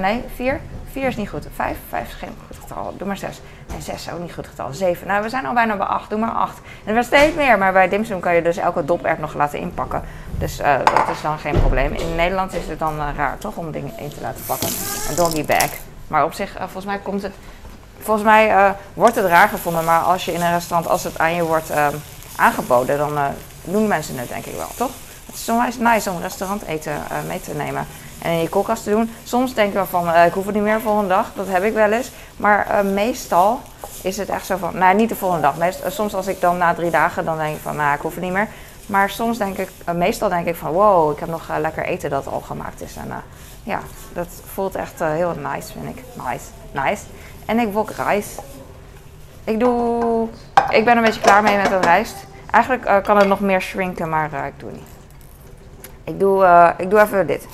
nee, 0.00 0.24
vier? 0.34 0.60
Vier 0.90 1.06
is 1.06 1.16
niet 1.16 1.28
goed. 1.28 1.46
Vijf? 1.54 1.76
Vijf 1.88 2.08
is 2.08 2.14
geen 2.14 2.36
goed 2.46 2.51
Doe 2.96 3.06
maar 3.06 3.16
zes. 3.16 3.40
Nee, 3.68 3.80
zes 3.80 3.94
is 3.94 4.12
ook 4.12 4.20
niet 4.20 4.32
goed 4.32 4.46
getal. 4.46 4.72
Zeven. 4.72 5.06
Nou, 5.06 5.22
we 5.22 5.28
zijn 5.28 5.46
al 5.46 5.54
bijna 5.54 5.76
bij 5.76 5.86
acht. 5.86 6.10
Doe 6.10 6.18
maar 6.18 6.30
acht. 6.30 6.58
En 6.58 6.88
er 6.88 6.94
was 6.94 7.06
steeds 7.06 7.34
meer. 7.34 7.58
Maar 7.58 7.72
bij 7.72 7.88
dimsum 7.88 8.20
kan 8.20 8.34
je 8.34 8.42
dus 8.42 8.56
elke 8.56 8.84
dopert 8.84 9.18
nog 9.18 9.34
laten 9.34 9.58
inpakken. 9.58 10.02
Dus 10.38 10.60
uh, 10.60 10.78
dat 10.84 11.08
is 11.12 11.22
dan 11.22 11.38
geen 11.38 11.60
probleem. 11.60 11.92
In 11.92 12.14
Nederland 12.14 12.54
is 12.54 12.68
het 12.68 12.78
dan 12.78 12.96
uh, 12.96 13.08
raar, 13.16 13.38
toch? 13.38 13.56
Om 13.56 13.70
dingen 13.70 13.98
in 13.98 14.08
te 14.08 14.20
laten 14.20 14.44
pakken. 14.46 14.68
Een 15.08 15.16
doggy 15.16 15.44
bag. 15.44 15.70
Maar 16.12 16.24
op 16.24 16.32
zich, 16.32 16.54
uh, 16.54 16.62
volgens 16.62 16.84
mij 16.84 16.98
komt 16.98 17.22
het... 17.22 17.32
volgens 17.98 18.24
mij 18.24 18.50
eh, 18.50 18.70
wordt 18.94 19.14
het 19.14 19.24
raar 19.24 19.48
gevonden, 19.48 19.84
maar 19.84 20.00
als 20.00 20.24
je 20.24 20.32
in 20.32 20.40
een 20.42 20.52
restaurant, 20.52 20.88
als 20.88 21.04
het 21.04 21.18
aan 21.18 21.34
je 21.34 21.42
wordt 21.42 21.70
ehm, 21.70 21.96
aangeboden, 22.36 22.98
dan 22.98 23.16
eh, 23.16 23.24
doen 23.64 23.86
mensen 23.86 24.18
het 24.18 24.28
denk 24.28 24.46
ik 24.46 24.56
wel, 24.56 24.68
toch? 24.76 24.90
Het 25.26 25.34
is 25.34 25.44
zo 25.44 25.62
nice 25.78 26.10
om 26.10 26.20
restauranteten 26.20 26.92
uh, 26.92 27.28
mee 27.28 27.40
te 27.40 27.54
nemen 27.54 27.86
en 28.22 28.30
in 28.30 28.40
je 28.40 28.48
koelkast 28.48 28.84
te 28.84 28.90
doen. 28.90 29.10
Soms 29.24 29.54
denk 29.54 29.68
ik 29.68 29.74
wel 29.74 29.86
van, 29.86 30.14
ik 30.14 30.32
hoef 30.32 30.44
het 30.44 30.54
niet 30.54 30.62
meer 30.62 30.74
de 30.74 30.80
volgende 30.80 31.08
dag, 31.08 31.30
dat 31.34 31.48
heb 31.48 31.64
ik 31.64 31.72
wel 31.72 31.92
eens. 31.92 32.10
Maar 32.42 32.84
meestal 32.84 33.60
is 34.02 34.16
het 34.16 34.28
echt 34.28 34.46
zo 34.46 34.56
van, 34.56 34.78
nou 34.78 34.94
niet 34.94 35.08
de 35.08 35.14
volgende 35.14 35.42
dag. 35.42 35.56
Meest, 35.56 35.82
soms 35.86 36.14
als 36.14 36.26
ik 36.26 36.40
dan 36.40 36.56
na 36.56 36.74
drie 36.74 36.90
dagen, 36.90 37.24
dan 37.24 37.36
denk 37.36 37.56
ik 37.56 37.62
van, 37.62 37.76
nou 37.76 37.94
ik 37.94 38.00
hoef 38.00 38.14
het 38.14 38.22
niet 38.22 38.32
meer. 38.32 38.48
Maar 38.86 39.10
soms 39.10 39.38
denk 39.38 39.56
ik, 39.56 39.70
meestal 39.94 40.28
denk 40.28 40.46
ik 40.46 40.54
van, 40.54 40.72
wow, 40.72 41.12
ik 41.12 41.18
heb 41.18 41.28
nog 41.28 41.48
lekker 41.58 41.84
eten 41.84 42.10
dat 42.10 42.26
al 42.26 42.40
gemaakt 42.40 42.80
is. 42.80 42.96
En 42.96 43.22
ja, 43.62 43.80
dat 44.12 44.26
voelt 44.52 44.74
echt 44.74 44.98
heel 44.98 45.34
nice, 45.34 45.72
vind 45.72 45.96
ik. 45.96 46.04
Nice, 46.14 46.44
nice. 46.72 47.02
En 47.44 47.58
ik 47.58 47.72
wok 47.72 47.90
rijst. 47.90 48.40
Ik 49.44 49.60
doe... 49.60 50.28
Ik 50.68 50.84
ben 50.84 50.96
een 50.96 51.02
beetje 51.02 51.20
klaar 51.20 51.42
mee 51.42 51.56
met 51.56 51.68
het 51.68 51.84
rijst. 51.84 52.14
Eigenlijk 52.50 53.04
kan 53.04 53.16
het 53.16 53.28
nog 53.28 53.40
meer 53.40 53.60
shrinken, 53.60 54.08
maar 54.08 54.46
ik 54.46 54.60
doe 54.60 54.70
niet. 54.70 54.88
Ik 56.04 56.20
doe, 56.20 56.74
ik 56.76 56.90
doe 56.90 57.00
even 57.00 57.26
dit. 57.26 57.46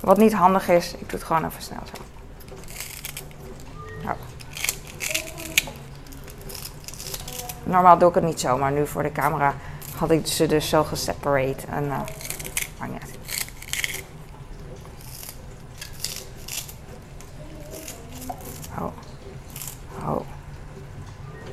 Wat 0.00 0.16
niet 0.16 0.32
handig 0.32 0.68
is, 0.68 0.92
ik 0.92 1.10
doe 1.10 1.18
het 1.18 1.24
gewoon 1.24 1.44
even 1.44 1.62
snel 1.62 1.80
zo. 1.84 2.02
Normaal 7.70 7.98
doe 7.98 8.08
ik 8.08 8.14
het 8.14 8.24
niet 8.24 8.40
zo, 8.40 8.58
maar 8.58 8.72
nu 8.72 8.86
voor 8.86 9.02
de 9.02 9.12
camera 9.12 9.54
had 9.96 10.10
ik 10.10 10.26
ze 10.26 10.46
dus 10.46 10.68
zo 10.68 10.84
geseparate. 10.84 11.66
En 11.66 11.84
uh. 11.84 12.00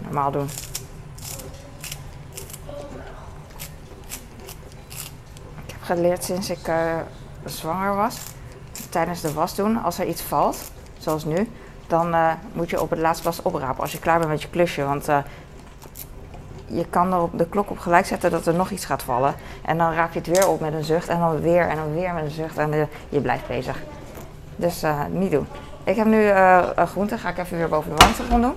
Normaal 0.02 0.32
doen. 0.32 0.50
Ik 5.66 5.72
heb 5.72 5.82
geleerd 5.82 6.24
sinds 6.24 6.50
ik 6.50 6.68
uh, 6.68 6.96
zwanger 7.46 7.96
was. 7.96 8.18
Tijdens 8.90 9.22
de 9.22 9.34
was 9.34 9.56
doen, 9.56 9.84
als 9.84 10.00
er 10.00 10.08
iets 10.08 10.22
valt, 10.22 10.72
zoals 10.98 11.26
nu, 11.26 11.50
dan 11.88 12.14
uh, 12.14 12.32
moet 12.54 12.70
je 12.70 12.82
op 12.82 12.90
het 12.90 13.00
laatst 13.00 13.24
pas 13.24 13.42
oprapen 13.42 13.82
als 13.82 13.92
je 13.92 14.00
klaar 14.00 14.18
bent 14.18 14.32
met 14.32 14.42
je 14.42 14.50
klusje. 14.50 14.84
Want 14.84 15.08
je 16.68 16.86
kan 16.90 17.14
er 17.14 17.22
op 17.22 17.38
de 17.38 17.48
klok 17.48 17.70
op 17.70 17.80
gelijk 17.80 18.06
zetten 18.06 18.32
dat 18.32 18.46
er 18.46 18.54
nog 18.54 18.70
iets 18.70 18.86
gaat 18.86 19.04
vallen. 19.04 19.36
En 19.66 19.78
dan 19.78 19.94
raap 19.94 20.14
je 20.14 20.20
het 20.20 20.28
weer 20.28 20.48
op 20.48 20.60
met 20.60 20.74
een 20.74 20.84
zucht 20.84 21.08
en 21.08 21.20
dan 21.20 21.42
weer 21.42 21.70
en 21.70 21.76
dan 21.76 21.94
weer 21.94 22.14
met 22.14 22.24
een 22.24 22.32
zucht 22.32 22.58
en 22.58 22.90
je 23.10 23.20
blijft 23.22 23.48
bezig. 23.48 23.82
Dus 24.56 24.84
niet 25.12 25.32
doen. 25.32 25.48
Ik 25.84 25.96
heb 25.96 26.06
nu 26.06 26.24
uh, 26.24 26.68
groente, 26.76 27.18
ga 27.18 27.30
ik 27.30 27.38
even 27.38 27.58
weer 27.58 27.70
boven 27.70 27.92
de 27.92 27.98
warmtebron 27.98 28.42
doen. 28.42 28.56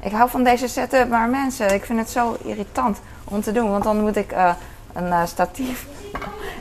Ik 0.00 0.12
hou 0.12 0.30
van 0.30 0.44
deze 0.44 0.68
setup, 0.68 1.08
maar 1.08 1.28
mensen, 1.28 1.74
ik 1.74 1.84
vind 1.84 1.98
het 1.98 2.10
zo 2.10 2.36
irritant 2.42 3.00
om 3.24 3.40
te 3.40 3.52
doen. 3.52 3.70
Want 3.70 3.84
dan 3.84 4.00
moet 4.00 4.16
ik 4.16 4.34
een 4.92 5.28
statief. 5.28 5.86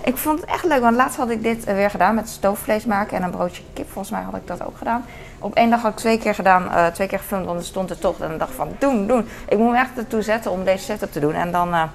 Ik 0.04 0.18
vond 0.18 0.42
het 0.42 0.50
echt 0.50 0.64
leuk, 0.64 0.82
want 0.82 0.96
laatst 0.96 1.18
had 1.18 1.30
ik 1.30 1.44
dit 1.44 1.64
weer 1.64 1.90
gedaan 1.90 2.16
met 2.16 2.30
stoofvlees 2.30 2.86
maken 2.86 3.18
en 3.18 3.24
een 3.24 3.32
broodje 3.32 3.64
kip. 3.74 3.92
Volgens 3.92 4.14
mij 4.14 4.22
had 4.22 4.36
ik 4.36 4.48
dat 4.48 4.66
ook 4.66 4.78
gedaan. 4.78 5.06
Op 5.40 5.56
één 5.56 5.70
dag 5.70 5.82
had 5.82 5.92
ik 5.92 5.98
twee 5.98 6.18
keer 6.18 6.36
gedaan, 6.36 6.94
twee 6.94 7.08
keer 7.08 7.20
gefilmd, 7.20 7.46
want 7.46 7.60
er 7.60 7.66
stond 7.66 7.90
er 7.90 8.00
toch. 8.00 8.20
En 8.20 8.32
ik 8.32 8.40
dacht 8.40 8.54
van, 8.54 8.76
doen, 8.80 9.08
doen. 9.08 9.28
Ik 9.48 9.58
moet 9.58 9.72
me 9.72 9.78
echt 9.78 9.98
ertoe 9.98 10.22
zetten 10.22 10.52
om 10.52 10.64
deze 10.64 10.84
setup 10.84 11.12
te 11.12 11.20
doen. 11.20 11.34
En 11.34 11.52
dan, 11.52 11.74
en 11.74 11.92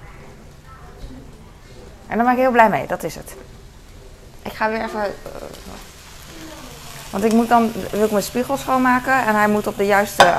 dan 2.16 2.24
ben 2.24 2.30
ik 2.30 2.38
heel 2.38 2.50
blij 2.50 2.68
mee, 2.68 2.86
dat 2.86 3.02
is 3.02 3.14
het. 3.14 3.36
Ik 4.42 4.52
ga 4.52 4.68
weer 4.68 4.82
even 4.82 5.02
want 7.10 7.24
ik 7.24 7.32
moet 7.32 7.48
dan, 7.48 7.72
wil 7.90 8.04
ik 8.04 8.10
mijn 8.10 8.22
spiegel 8.22 8.56
schoonmaken 8.56 9.26
en 9.26 9.34
hij 9.34 9.48
moet 9.48 9.66
op 9.66 9.76
de 9.76 9.86
juiste 9.86 10.34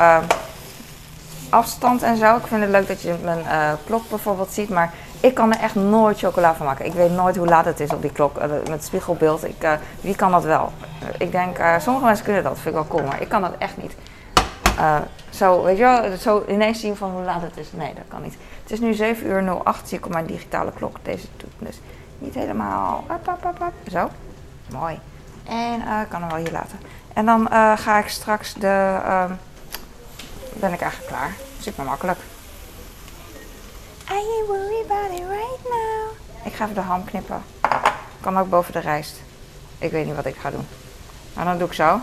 afstand 1.50 2.04
en 2.04 2.18
zo. 2.18 2.36
Ik 2.36 2.48
vind 2.48 2.62
het 2.62 2.70
leuk 2.70 2.88
dat 2.88 3.02
je 3.02 3.16
mijn 3.24 3.46
klok 3.86 4.10
bijvoorbeeld 4.10 4.52
ziet, 4.52 4.70
maar 4.70 4.94
ik 5.20 5.34
kan 5.34 5.54
er 5.54 5.60
echt 5.60 5.76
nooit 5.76 6.20
chocola 6.20 6.56
van 6.56 6.66
maken. 6.66 6.86
Ik 6.86 6.94
weet 6.94 7.12
nooit 7.12 7.36
hoe 7.36 7.48
laat 7.48 7.66
het 7.66 7.80
is 7.80 7.94
op 7.94 8.02
die 8.02 8.12
klok 8.12 8.38
uh, 8.38 8.44
met 8.70 8.84
spiegelbeeld. 8.84 9.44
Ik, 9.44 9.68
wie 10.02 10.16
kan 10.16 10.32
dat 10.32 10.44
wel? 10.44 10.72
ik 11.18 11.32
denk, 11.32 11.58
sommige 11.80 12.06
mensen 12.06 12.26
kunnen 12.26 12.44
dat, 12.44 12.54
vind 12.54 12.66
ik 12.68 12.74
wel 12.74 12.88
cool, 12.88 13.04
maar 13.04 13.22
ik 13.22 13.30
kan 13.30 13.42
dat 13.42 13.54
echt 13.58 13.78
niet. 13.78 13.96
zo, 15.30 15.64
weet 15.64 15.78
je 15.78 15.84
wel, 15.84 16.18
zo 16.18 16.44
ineens 16.48 16.80
zien 16.80 16.96
van 16.96 17.12
hoe 17.12 17.24
laat 17.24 17.42
het 17.42 17.58
is. 17.58 17.72
Nee, 17.72 17.94
dat 17.94 18.04
kan 18.08 18.22
niet. 18.22 18.38
Het 18.64 18.72
is 18.72 18.80
nu 18.80 18.94
7 18.94 19.28
uur 19.28 19.62
08, 19.64 19.88
zie 19.88 19.98
ik 19.98 20.06
op 20.06 20.12
mijn 20.12 20.26
digitale 20.26 20.72
klok. 20.72 20.98
Deze 21.02 21.26
doet 21.38 21.52
dus 21.58 21.80
niet 22.18 22.34
helemaal. 22.34 23.04
Zo, 23.92 24.10
mooi. 24.72 25.00
En 25.48 26.02
ik 26.02 26.10
kan 26.10 26.22
hem 26.22 26.30
wel 26.30 26.40
hier 26.40 26.52
laten. 26.52 26.80
En 27.14 27.26
dan 27.26 27.48
ga 27.78 27.98
ik 27.98 28.08
straks 28.08 28.54
de. 28.54 29.00
Uh, 29.06 29.24
ben 30.54 30.74
ik 30.74 30.82
eigenlijk 30.82 31.12
klaar. 31.12 31.32
Super 31.60 31.84
makkelijk. 31.84 32.20
I 34.10 34.16
ain't 34.16 34.86
about 34.86 35.12
it 35.12 35.26
right 35.28 35.64
now. 35.64 36.10
Ik 36.44 36.54
ga 36.54 36.64
even 36.64 36.76
de 36.76 36.82
ham 36.82 37.04
knippen. 37.04 37.44
Kan 38.22 38.38
ook 38.38 38.50
boven 38.50 38.74
de 38.74 38.80
rijst. 38.80 39.22
Ik 39.78 39.92
weet 39.92 40.06
niet 40.06 40.16
wat 40.16 40.26
ik 40.26 40.36
ga 40.36 40.52
doen. 40.52 40.68
Maar 41.34 41.46
dan 41.46 41.58
doe 41.58 41.68
ik 41.68 41.74
zo. 41.74 42.00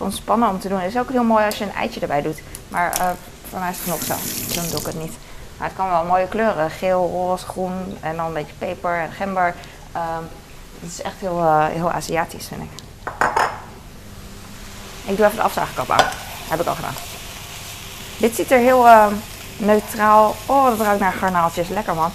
Ontspannen 0.00 0.48
om 0.48 0.60
te 0.60 0.68
doen. 0.68 0.80
Het 0.80 0.94
is 0.94 1.00
ook 1.00 1.10
heel 1.10 1.24
mooi 1.24 1.44
als 1.44 1.58
je 1.58 1.64
een 1.64 1.74
eitje 1.74 2.00
erbij 2.00 2.22
doet. 2.22 2.42
Maar 2.68 2.98
uh, 3.00 3.10
voor 3.48 3.58
mij 3.58 3.70
is 3.70 3.76
het 3.76 3.84
genoeg 3.84 4.02
zo. 4.02 4.14
Dan 4.54 4.70
doe 4.70 4.80
ik 4.80 4.86
het 4.86 5.00
niet. 5.00 5.12
Maar 5.56 5.68
het 5.68 5.76
kan 5.76 5.90
wel 5.90 6.04
mooie 6.04 6.28
kleuren. 6.28 6.70
Geel, 6.70 7.10
roze, 7.12 7.46
groen 7.46 7.96
en 8.00 8.16
dan 8.16 8.26
een 8.26 8.32
beetje 8.32 8.54
peper 8.58 8.98
en 8.98 9.12
gember. 9.12 9.54
Um, 9.96 10.28
het 10.80 10.90
is 10.90 11.02
echt 11.02 11.14
heel, 11.18 11.38
uh, 11.38 11.66
heel 11.66 11.90
Aziatisch, 11.90 12.48
vind 12.48 12.62
ik. 12.62 12.70
Ik 15.04 15.16
doe 15.16 15.26
even 15.26 15.36
de 15.36 15.42
afzuigkap 15.42 15.90
aan. 15.90 16.04
Heb 16.48 16.60
ik 16.60 16.66
al 16.66 16.74
gedaan. 16.74 16.94
Dit 18.16 18.34
ziet 18.34 18.50
er 18.50 18.58
heel 18.58 18.86
uh, 18.86 19.06
neutraal... 19.56 20.34
Oh, 20.46 20.64
dat 20.64 20.80
ruikt 20.80 21.00
naar 21.00 21.12
garnaaltjes. 21.12 21.68
Lekker 21.68 21.94
man. 21.94 22.10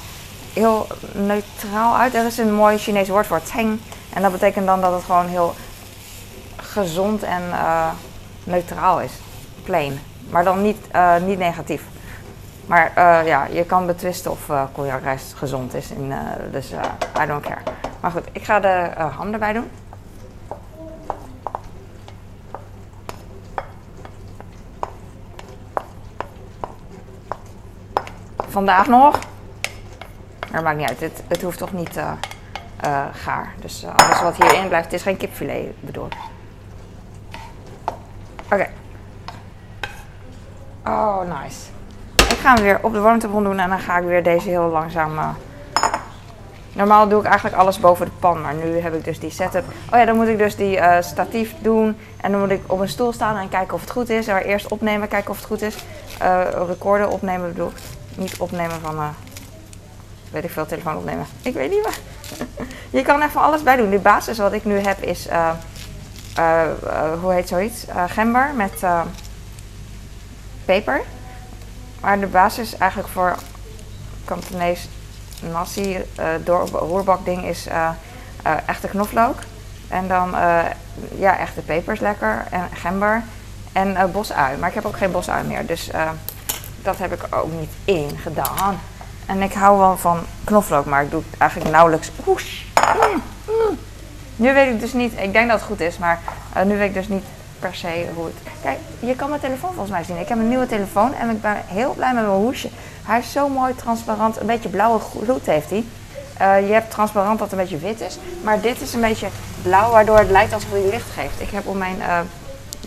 Heel 0.54 0.88
neutraal 1.12 1.96
uit. 1.96 2.16
Er 2.16 2.25
is 2.25 2.38
een 2.38 2.54
mooi 2.54 2.78
Chinees 2.78 3.08
woord 3.08 3.28
voor 3.28 3.44
teng. 3.44 3.82
En 4.13 4.22
dat 4.22 4.32
betekent 4.32 4.66
dan 4.66 4.82
dat 4.82 4.94
het 4.94 5.04
gewoon 5.04 5.28
heel 5.28 5.56
gezond 6.74 7.24
en 7.24 7.42
uh, 7.50 7.89
neutraal 8.44 9.01
is. 9.01 9.12
Plain. 9.63 10.00
Maar 10.30 10.44
dan 10.44 10.62
niet, 10.62 10.77
uh, 10.96 11.15
niet 11.18 11.38
negatief. 11.38 11.84
Maar 12.65 12.92
uh, 12.98 13.27
ja, 13.27 13.46
je 13.46 13.65
kan 13.65 13.86
betwisten 13.86 14.32
of 14.32 14.50
uh, 14.50 14.63
gezond 15.36 15.74
is. 15.74 15.92
In, 15.92 16.13
dus 16.51 16.72
I 17.22 17.25
don't 17.27 17.44
care. 17.44 17.62
Maar 18.00 18.12
goed, 18.12 18.24
ik 18.32 18.44
ga 18.44 18.60
de 18.60 18.89
ham 19.15 19.34
erbij 19.34 19.53
doen. 19.53 19.70
Vandaag 28.48 28.88
nog. 28.88 29.20
Maar 30.51 30.63
maakt 30.63 30.77
niet 30.77 30.89
uit. 30.89 31.00
Het, 31.00 31.24
het 31.27 31.42
hoeft 31.42 31.58
toch 31.58 31.74
niet 31.74 32.00
gaar. 33.12 33.53
Dus 33.62 33.86
alles 33.96 34.22
wat 34.22 34.36
hierin 34.36 34.68
blijft, 34.68 34.86
het 34.86 34.94
is 34.94 35.01
geen 35.01 35.18
kipfilet 35.18 35.82
bedoel 35.82 36.08
Oh, 40.86 41.20
nice. 41.20 41.60
Ik 42.16 42.38
ga 42.38 42.54
hem 42.54 42.63
weer 42.63 42.80
op 42.82 42.94
de 42.94 43.00
warmtebron 43.00 43.44
doen 43.44 43.60
en 43.60 43.70
dan 43.70 43.80
ga 43.80 43.98
ik 43.98 44.06
weer 44.06 44.24
deze 44.24 44.50
heel 44.50 44.70
langzaam... 44.70 45.18
Uh... 45.18 45.30
Normaal 46.74 47.08
doe 47.08 47.20
ik 47.20 47.25
eigenlijk 47.25 47.56
alles 47.56 47.80
boven 47.80 48.06
de 48.06 48.12
pan, 48.20 48.42
maar 48.42 48.54
nu 48.54 48.80
heb 48.80 48.94
ik 48.94 49.04
dus 49.04 49.20
die 49.20 49.30
setup. 49.30 49.63
Oh 49.92 50.00
ja, 50.00 50.06
dan 50.06 50.16
moet 50.16 50.28
ik 50.28 50.38
dus 50.38 50.56
die 50.56 50.78
uh, 50.78 50.96
statief 51.02 51.54
doen. 51.60 51.98
En 52.22 52.32
dan 52.32 52.40
moet 52.40 52.50
ik 52.50 52.62
op 52.68 52.80
een 52.80 52.90
stoel 52.90 53.13
staan 53.13 53.38
en 53.38 53.50
kijken 53.50 53.74
of 53.74 53.82
het 53.82 53.92
goed 53.92 54.10
is. 54.10 54.25
Maar 54.25 54.42
eerst 54.42 54.68
opnemen, 54.68 55.08
kijken 55.08 55.30
of 55.30 55.38
het 55.38 55.46
goed 55.46 55.62
is. 55.62 55.75
Uh, 56.22 56.42
recorden 56.68 57.10
opnemen 57.10 57.52
bedoel 57.52 57.68
ik. 57.68 57.75
Niet 58.16 58.38
opnemen 58.38 58.80
van... 58.82 59.13
weet 60.32 60.44
ik 60.44 60.52
veel, 60.52 60.66
telefoon 60.66 60.98
opnemen. 60.98 61.25
Ik 61.42 61.54
weet 61.54 61.70
niet 61.70 61.84
wat. 61.84 62.00
je 63.00 63.02
kan 63.02 63.30
van 63.30 63.42
alles 63.42 63.63
bij 63.63 63.75
doen. 63.75 63.90
De 63.90 64.00
basis 64.00 64.38
wat 64.38 64.54
ik 64.54 64.66
nu 64.66 64.80
heb 64.80 65.02
is... 65.02 65.28
Hoe 67.22 67.34
heet 67.34 67.48
zoiets? 67.48 67.86
Gember 68.08 68.52
met 68.56 68.84
peper. 70.65 71.01
Maar 72.01 72.20
de 72.20 72.27
basis 72.27 72.77
eigenlijk 72.77 73.12
voor 73.12 73.36
Kantonees 74.25 74.88
nasi, 75.51 75.98
door 76.43 76.67
roerbakding 76.67 77.46
is 77.46 77.67
echte 78.65 78.88
knoflook. 78.88 79.36
En 79.88 80.08
dan 80.08 80.36
ja, 81.15 81.38
echte 81.38 81.62
pepers 81.62 82.00
lekker 82.00 82.46
en 82.50 82.70
gember 82.74 83.24
en 83.72 84.12
bosui. 84.12 84.58
Maar 84.58 84.70
ik 84.70 84.75
heb 84.75 84.86
ook 84.86 84.98
geen 84.98 85.12
bosui 85.12 85.43
meer, 85.43 85.65
dus 85.65 85.89
dat 86.82 86.98
heb 86.98 87.13
ik 87.13 87.36
ook 87.36 87.51
niet 87.51 87.72
in 87.86 88.17
gedaan. 88.22 88.79
En 89.25 89.41
ik 89.41 89.53
hou 89.53 89.77
wel 89.77 89.98
van 89.98 90.20
knoflook, 90.43 90.86
maar 90.86 91.03
ik 91.03 91.12
doe 91.12 91.24
het 91.29 91.39
eigenlijk 91.39 91.72
nauwelijks. 91.72 92.12
Oesh. 92.27 92.62
Mm, 92.93 93.22
mm. 93.46 93.77
Nu 94.36 94.53
weet 94.53 94.74
ik 94.74 94.79
dus 94.79 94.93
niet, 94.93 95.13
ik 95.17 95.34
denk 95.34 95.50
dat 95.50 95.60
het 95.60 95.67
goed 95.67 95.79
is, 95.79 95.98
maar 95.98 96.20
uh, 96.58 96.63
nu 96.63 96.77
weet 96.77 96.88
ik 96.88 96.93
dus 96.93 97.08
niet 97.08 97.24
per 97.63 97.75
se 97.75 98.05
hoe 98.15 98.25
het... 98.25 98.36
Kijk, 98.62 98.77
je 99.00 99.15
kan 99.15 99.29
mijn 99.29 99.41
telefoon 99.41 99.74
volgens 99.74 99.91
mij 99.91 100.03
zien. 100.03 100.20
Ik 100.20 100.27
heb 100.27 100.38
een 100.38 100.48
nieuwe 100.48 100.65
telefoon 100.65 101.13
en 101.13 101.29
ik 101.29 101.41
ben 101.41 101.55
heel 101.65 101.93
blij 101.93 102.13
met 102.13 102.25
mijn 102.25 102.36
hoesje. 102.36 102.70
Hij 103.03 103.20
is 103.20 103.32
zo 103.32 103.50
mooi 103.50 103.75
transparant, 103.75 104.39
een 104.39 104.46
beetje 104.46 104.70
blauwe 104.70 105.00
gloed 105.00 105.46
heeft 105.46 105.70
hij. 105.70 105.84
Uh, 106.41 106.67
je 106.67 106.74
hebt 106.74 106.91
transparant 106.91 107.39
dat 107.39 107.51
een 107.51 107.58
beetje 107.58 107.77
wit 107.77 108.01
is, 108.01 108.17
maar 108.43 108.62
dit 108.62 108.82
is 108.82 108.93
een 108.93 109.01
beetje 109.01 109.27
blauw, 109.62 109.91
waardoor 109.91 110.17
het 110.17 110.29
lijkt 110.29 110.53
alsof 110.53 110.72
hij 110.72 110.89
licht 110.89 111.10
geeft. 111.10 111.41
Ik 111.41 111.50
heb 111.50 111.67
op 111.67 111.75
mijn, 111.75 111.98
uh, 111.98 112.20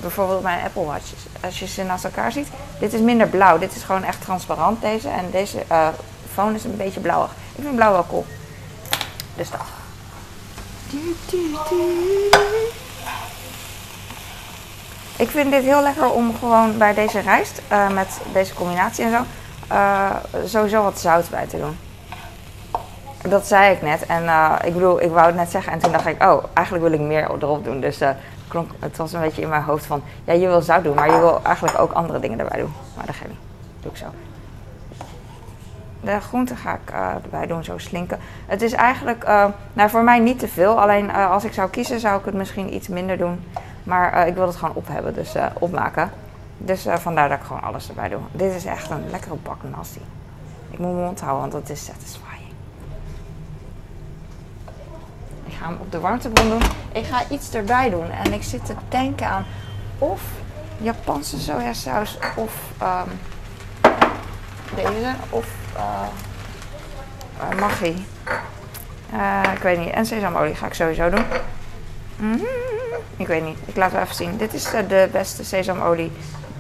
bijvoorbeeld 0.01 0.43
mijn 0.43 0.65
Apple 0.65 0.85
Watch, 0.85 1.13
als 1.45 1.59
je 1.59 1.67
ze 1.67 1.83
naast 1.83 2.05
elkaar 2.05 2.33
ziet, 2.33 2.47
dit 2.79 2.93
is 2.93 3.01
minder 3.01 3.29
blauw. 3.29 3.59
Dit 3.59 3.77
is 3.77 3.83
gewoon 3.83 4.05
echt 4.05 4.21
transparant 4.21 4.81
deze 4.81 5.09
en 5.09 5.31
deze 5.31 5.63
uh, 5.71 5.89
phone 6.33 6.55
is 6.55 6.65
een 6.65 6.77
beetje 6.77 7.01
blauwig. 7.01 7.31
Ik 7.55 7.63
vind 7.63 7.75
blauw 7.75 7.93
wel 7.93 8.07
cool. 8.09 8.27
Dus 9.35 9.51
dat. 9.51 9.61
Ik 15.19 15.31
vind 15.31 15.51
dit 15.51 15.63
heel 15.63 15.83
lekker 15.83 16.11
om 16.11 16.35
gewoon 16.39 16.79
bij 16.79 16.95
deze 16.95 17.21
rijst, 17.21 17.63
uh, 17.73 17.91
met 17.91 18.21
deze 18.33 18.55
combinatie 18.55 19.05
en 19.05 19.11
zo, 19.11 19.23
uh, 19.73 20.11
sowieso 20.45 20.83
wat 20.83 21.01
zout 21.01 21.31
bij 21.31 21.47
te 21.47 21.59
doen. 21.59 21.79
Dat 23.31 23.47
zei 23.47 23.75
ik 23.75 23.83
net 23.83 24.07
en 24.07 24.23
uh, 24.23 24.55
ik 24.65 24.73
bedoel, 24.73 25.03
ik 25.03 25.11
wou 25.11 25.27
het 25.27 25.35
net 25.35 25.51
zeggen 25.51 25.73
en 25.73 25.79
toen 25.79 25.93
dacht 25.93 26.07
ik, 26.07 26.23
oh, 26.23 26.45
eigenlijk 26.55 26.87
wil 26.87 26.95
ik 26.95 27.01
meer 27.01 27.23
erop 27.23 27.65
doen. 27.65 27.81
Dus 27.81 27.99
het 28.79 28.97
was 28.97 29.13
een 29.13 29.21
beetje 29.21 29.43
in 29.43 29.49
mijn 29.49 29.63
hoofd 29.63 29.87
van, 29.87 30.03
ja, 30.25 30.33
je 30.33 30.47
wil 30.47 30.63
zout 30.63 30.85
doen, 30.85 30.95
maar 30.95 31.11
je 31.11 31.19
wil 31.19 31.41
eigenlijk 31.43 31.79
ook 31.79 31.93
andere 31.93 32.21
dingen 32.21 32.39
erbij 32.39 32.59
doen. 32.59 32.73
Maar 32.97 33.07
dat 33.07 33.15
geeft 33.15 33.31
niet. 33.31 33.39
Doe 33.81 33.91
ik 33.91 33.97
zo. 33.97 34.07
De 36.01 36.21
groenten 36.21 36.57
ga 36.57 36.73
ik 36.85 36.91
erbij 37.23 37.47
doen, 37.47 37.65
zo 37.65 37.79
slinken. 37.79 38.19
Het 38.47 38.63
is 38.63 38.73
eigenlijk 38.73 39.27
nou, 39.73 39.91
voor 39.91 40.03
mij 40.03 40.19
niet 40.19 40.39
te 40.39 40.49
veel. 40.49 40.81
Alleen 40.81 41.13
als 41.13 41.45
ik 41.45 41.53
zou 41.53 41.71
kiezen, 41.71 42.01
zou 42.01 42.19
ik 42.19 42.25
het 42.25 42.35
misschien 42.35 42.75
iets 42.75 42.89
minder 42.89 43.19
doen. 43.19 43.45
Maar 43.87 44.27
ik 44.27 44.35
wil 44.35 44.47
het 44.47 44.57
gewoon 44.57 44.75
op 44.75 44.89
hebben, 44.89 45.15
dus 45.15 45.35
opmaken. 45.59 46.11
Dus 46.59 46.87
vandaar 46.89 47.29
dat 47.29 47.39
ik 47.39 47.45
gewoon 47.45 47.63
alles 47.63 47.89
erbij 47.89 48.09
doe. 48.09 48.21
Dit 48.33 48.55
is 48.55 48.65
echt 48.65 48.91
een 48.91 49.11
lekkere 49.11 49.35
bak 49.35 49.63
nasi. 49.63 50.01
Ik 50.71 50.79
moet 50.79 50.93
mijn 50.93 51.05
mond 51.05 51.21
houden, 51.21 51.41
want 51.41 51.53
dat 51.53 51.77
is 51.77 51.85
satisfying. 51.85 52.53
Ik 55.45 55.53
ga 55.53 55.67
hem 55.67 55.77
op 55.81 55.93
de 55.93 56.01
warmtebron 56.01 56.49
doen. 56.49 56.63
Ik 56.93 57.05
ga 57.05 57.23
iets 57.29 57.55
erbij 57.55 57.91
doen. 57.91 58.11
En 58.11 58.33
ik 58.33 58.43
zit 58.43 58.67
te 58.67 58.75
denken 58.89 59.29
aan 59.29 59.45
of 59.99 60.23
Japanse 60.79 61.41
sojasaus 61.41 62.19
of 62.37 62.53
um, 62.83 63.19
deze. 64.75 65.15
Of 65.31 65.47
uh, 69.13 69.43
ik 69.55 69.63
weet 69.63 69.79
niet. 69.79 69.91
En 69.91 70.07
sesamolie 70.07 70.55
ga 70.55 70.67
ik 70.67 70.75
sowieso 70.75 71.11
doen. 71.11 71.25
Mm. 72.17 72.41
Ik 73.17 73.27
weet 73.27 73.45
niet. 73.45 73.59
Ik 73.65 73.77
laat 73.77 73.93
het 73.93 74.03
even 74.03 74.15
zien. 74.15 74.37
Dit 74.37 74.55
is 74.55 74.65
de 74.89 75.09
beste 75.13 75.45
sesamolie 75.45 76.13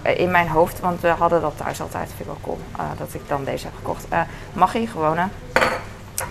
in 0.03 0.31
mijn 0.31 0.49
hoofd. 0.49 0.81
Want 0.81 1.01
we 1.01 1.09
hadden 1.09 1.41
dat 1.41 1.57
thuis 1.57 1.81
altijd. 1.81 2.09
Vind 2.09 2.21
ik 2.21 2.27
wel 2.27 2.39
cool. 2.43 2.59
dat 2.99 3.15
ik 3.15 3.29
dan 3.29 3.45
deze 3.45 3.65
heb 3.65 3.75
gekocht. 3.77 4.07
maggi, 4.53 4.87
gewone. 4.87 5.29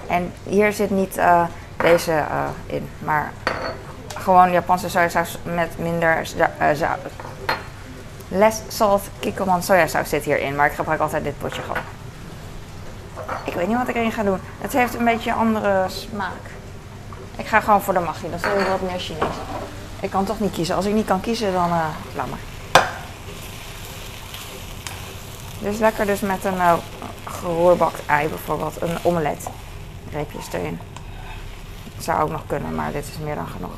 En 0.07 0.33
hier 0.43 0.73
zit 0.73 0.89
niet 0.89 1.19
deze 1.77 2.23
in. 2.65 2.89
Maar 2.99 3.31
gewoon 4.15 4.51
Japanse 4.51 4.89
sojasaus 4.89 5.37
met 5.43 5.77
minder 5.77 6.27
zout. 6.73 6.99
Less 8.27 8.61
salt 8.67 9.01
kikkoman 9.19 9.63
sojasaus 9.63 10.09
zit 10.09 10.23
hierin. 10.23 10.55
Maar 10.55 10.65
ik 10.65 10.73
gebruik 10.73 10.99
altijd 10.99 11.23
dit 11.23 11.37
potje 11.37 11.61
gewoon. 11.61 11.83
Ik 13.43 13.53
weet 13.53 13.67
niet 13.67 13.77
wat 13.77 13.87
ik 13.87 13.95
erin 13.95 14.11
ga 14.11 14.23
doen. 14.23 14.39
Het 14.61 14.73
heeft 14.73 14.93
een 14.93 15.05
beetje 15.05 15.33
andere 15.33 15.85
smaak. 15.87 16.31
Ik 17.37 17.45
ga 17.45 17.59
gewoon 17.59 17.81
voor 17.81 17.93
de 17.93 17.99
magie. 17.99 18.29
Dat 18.29 18.39
is 18.39 18.45
heel 18.45 18.69
wat 18.69 18.81
meer 18.81 18.99
Chinees. 18.99 19.35
Ik 20.05 20.11
kan 20.11 20.25
toch 20.25 20.39
niet 20.39 20.51
kiezen. 20.51 20.75
Als 20.75 20.85
ik 20.85 20.93
niet 20.93 21.05
kan 21.05 21.19
kiezen, 21.19 21.53
dan 21.53 21.69
uh, 21.69 21.87
laat 22.15 22.29
maar. 22.29 22.39
Dus 25.59 25.77
lekker 25.77 26.05
dus 26.05 26.19
met 26.19 26.45
een 26.45 26.53
uh, 26.53 26.73
ei 28.05 28.27
bijvoorbeeld. 28.27 28.81
Een 28.81 28.97
omelet. 29.03 29.47
Reepjes 30.11 30.47
erin. 30.51 30.79
Zou 31.99 32.21
ook 32.21 32.29
nog 32.29 32.43
kunnen, 32.47 32.75
maar 32.75 32.91
dit 32.91 33.07
is 33.07 33.17
meer 33.23 33.35
dan 33.35 33.47
genoeg. 33.47 33.71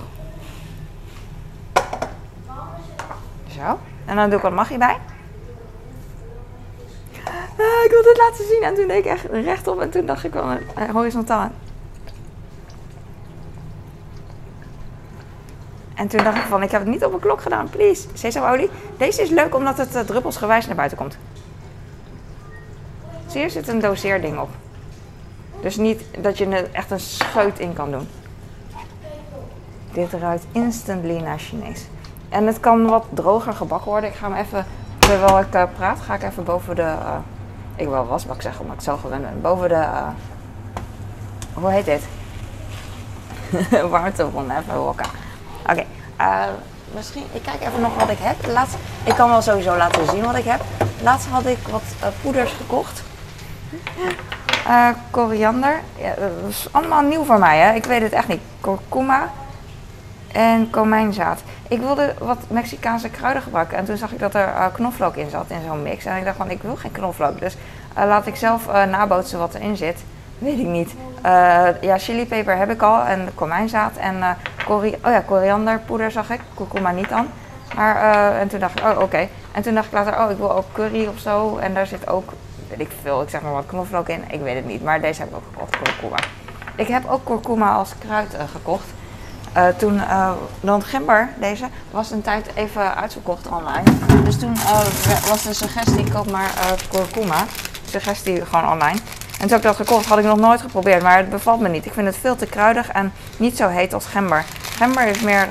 Zo. 3.55 3.79
En 4.05 4.15
dan 4.15 4.29
doe 4.29 4.37
ik 4.37 4.43
wat 4.43 4.53
magie 4.53 4.77
bij. 4.77 4.97
Ah, 7.57 7.83
ik 7.85 7.89
wilde 7.89 8.09
het 8.09 8.17
laten 8.17 8.45
zien. 8.45 8.63
En 8.63 8.75
toen 8.75 8.87
deed 8.87 8.97
ik 8.97 9.11
echt 9.11 9.25
rechtop. 9.31 9.81
En 9.81 9.89
toen 9.89 10.05
dacht 10.05 10.23
ik 10.23 10.33
wel 10.33 10.51
uh, 10.51 10.89
horizontaal 10.91 11.49
En 15.97 16.07
toen 16.07 16.23
dacht 16.23 16.37
ik 16.37 16.43
van, 16.43 16.63
ik 16.63 16.71
heb 16.71 16.81
het 16.81 16.89
niet 16.89 17.05
op 17.05 17.13
een 17.13 17.19
klok 17.19 17.41
gedaan, 17.41 17.69
please. 17.69 18.07
Sesamolie. 18.13 18.69
Deze 18.97 19.21
is 19.21 19.29
leuk 19.29 19.55
omdat 19.55 19.77
het 19.77 19.95
uh, 19.95 20.01
druppelsgewijs 20.01 20.65
naar 20.65 20.75
buiten 20.75 20.97
komt. 20.97 21.17
Zie 23.27 23.41
je, 23.41 23.49
zit 23.49 23.67
een 23.67 23.79
doseerding 23.79 24.39
op. 24.39 24.49
Dus 25.61 25.75
niet 25.75 26.03
dat 26.19 26.37
je 26.37 26.45
er 26.45 26.71
echt 26.71 26.91
een 26.91 26.99
scheut 26.99 27.59
in 27.59 27.73
kan 27.73 27.91
doen. 27.91 28.07
Dit 29.91 30.13
ruikt 30.13 30.45
instantly 30.51 31.21
naar 31.21 31.39
Chinees. 31.39 31.85
En 32.29 32.47
het 32.47 32.59
kan 32.59 32.87
wat 32.87 33.05
droger 33.13 33.53
gebakken 33.53 33.91
worden. 33.91 34.09
Ik 34.09 34.15
ga 34.15 34.31
hem 34.31 34.37
even, 34.37 34.65
terwijl 34.97 35.39
ik 35.39 35.55
uh, 35.55 35.63
praat, 35.75 35.99
ga 35.99 36.13
ik 36.13 36.23
even 36.23 36.43
boven 36.43 36.75
de... 36.75 36.81
Uh, 36.81 37.17
ik 37.75 37.87
wil 37.87 38.05
wasbak 38.05 38.41
zeggen, 38.41 38.61
omdat 38.61 38.75
ik 38.75 38.83
zo 38.83 38.97
gewend. 38.97 39.41
Boven 39.41 39.69
de... 39.69 39.85
Hoe 41.53 41.69
heet 41.69 41.85
dit? 41.85 42.01
Warmtebron, 43.91 44.51
even 44.51 44.79
wokken. 44.79 45.26
Oké, 45.69 45.85
okay. 46.17 46.49
misschien... 46.93 47.23
Ik 47.31 47.41
kijk 47.41 47.61
even 47.61 47.81
nog 47.81 47.95
wat 47.95 48.09
ik 48.09 48.17
heb. 48.19 48.35
Laatst, 48.47 48.75
ik 49.03 49.15
kan 49.15 49.29
wel 49.29 49.41
sowieso 49.41 49.77
laten 49.77 50.09
zien 50.09 50.23
wat 50.23 50.35
ik 50.35 50.45
heb. 50.45 50.61
Laatst 51.01 51.27
had 51.27 51.45
ik 51.45 51.57
wat 51.67 51.83
poeders 52.21 52.51
gekocht. 52.51 53.03
koriander. 55.11 55.81
Ja, 55.97 56.13
dat 56.15 56.49
is 56.49 56.67
allemaal 56.71 57.01
nieuw 57.01 57.23
voor 57.23 57.39
mij, 57.39 57.57
hè. 57.57 57.73
Ik 57.73 57.85
weet 57.85 58.01
het 58.01 58.11
echt 58.11 58.27
niet. 58.27 58.41
Kurkuma 58.61 59.31
en 60.31 60.69
komijnzaad. 60.69 61.41
Ik 61.67 61.79
wilde 61.79 62.13
wat 62.19 62.37
Mexicaanse 62.47 63.09
kruiden 63.09 63.41
gebruiken. 63.41 63.77
En 63.77 63.85
toen 63.85 63.97
zag 63.97 64.11
ik 64.11 64.19
dat 64.19 64.35
er 64.35 64.71
knoflook 64.73 65.15
in 65.15 65.29
zat 65.29 65.45
in 65.47 65.61
zo'n 65.65 65.83
mix. 65.83 66.05
En 66.05 66.17
ik 66.17 66.25
dacht 66.25 66.37
van, 66.37 66.49
ik 66.49 66.61
wil 66.61 66.75
geen 66.75 66.91
knoflook. 66.91 67.39
Dus 67.39 67.55
laat 67.95 68.27
ik 68.27 68.35
zelf 68.35 68.67
nabootsen 68.71 69.39
wat 69.39 69.53
erin 69.53 69.77
zit. 69.77 70.03
Weet 70.37 70.59
ik 70.59 70.65
niet. 70.65 70.93
ja, 71.81 71.97
chilipeper 71.97 72.57
heb 72.57 72.71
ik 72.71 72.81
al. 72.81 73.01
En 73.01 73.29
komijnzaad. 73.35 73.95
En 73.97 74.37
cori 74.65 74.95
oh 75.05 75.11
ja, 75.11 75.19
korianderpoeder 75.19 76.11
zag 76.11 76.29
ik. 76.29 76.39
Kurkuma 76.55 76.91
niet 76.91 77.09
dan. 77.09 77.27
Maar, 77.75 78.35
en 78.39 78.47
toen 78.47 78.59
dacht 78.59 78.79
ik, 78.79 78.85
oh 78.85 78.99
oké. 78.99 79.27
En 79.51 79.61
toen 79.61 79.73
dacht 79.73 79.85
ik 79.87 79.93
later, 79.93 80.23
oh 80.23 80.31
ik 80.31 80.37
wil 80.37 80.55
ook 80.55 80.65
curry 80.73 81.05
of 81.05 81.19
zo. 81.19 81.57
En 81.57 81.73
daar 81.73 81.87
zit 81.87 82.09
ook, 82.09 82.31
weet 82.69 82.79
ik 82.79 82.91
veel, 83.01 83.21
ik 83.21 83.29
zeg 83.29 83.41
maar 83.41 83.51
wat 83.51 83.65
knoflook 83.65 84.09
in. 84.09 84.23
Ik 84.27 84.41
weet 84.41 84.55
het 84.55 84.65
niet. 84.65 84.83
Maar 84.83 85.01
deze 85.01 85.19
heb 85.21 85.29
ik 85.29 85.35
ook 85.35 85.43
gekocht, 85.51 85.77
kurkuma. 85.77 86.17
Ik 86.75 86.87
heb 86.87 87.09
ook 87.09 87.25
kurkuma 87.25 87.73
als 87.73 87.93
kruid 87.99 88.37
gekocht. 88.51 88.87
Toen, 89.77 90.01
dan 90.59 90.81
Gember, 90.83 91.29
deze, 91.39 91.65
was 91.91 92.11
een 92.11 92.21
tijd 92.21 92.49
even 92.55 92.95
uitverkocht 92.95 93.47
online. 93.47 93.83
Dus 94.23 94.39
toen 94.39 94.53
was 95.29 95.43
de 95.43 95.53
suggestie, 95.53 96.11
koop 96.11 96.31
maar 96.31 96.51
kurkuma. 96.89 97.45
Suggestie 97.85 98.45
gewoon 98.45 98.71
online. 98.71 98.99
En 99.39 99.47
toen 99.47 99.57
ik 99.57 99.63
dat 99.63 99.75
gekocht, 99.75 100.05
had 100.05 100.17
ik 100.17 100.25
nog 100.25 100.39
nooit 100.39 100.61
geprobeerd, 100.61 101.01
maar 101.01 101.17
het 101.17 101.29
bevalt 101.29 101.59
me 101.59 101.69
niet. 101.69 101.85
Ik 101.85 101.93
vind 101.93 102.07
het 102.07 102.17
veel 102.17 102.35
te 102.35 102.45
kruidig 102.45 102.89
en 102.89 103.13
niet 103.37 103.57
zo 103.57 103.67
heet 103.67 103.93
als 103.93 104.05
gember. 104.05 104.45
Gember 104.77 105.07
is 105.07 105.21
meer, 105.21 105.47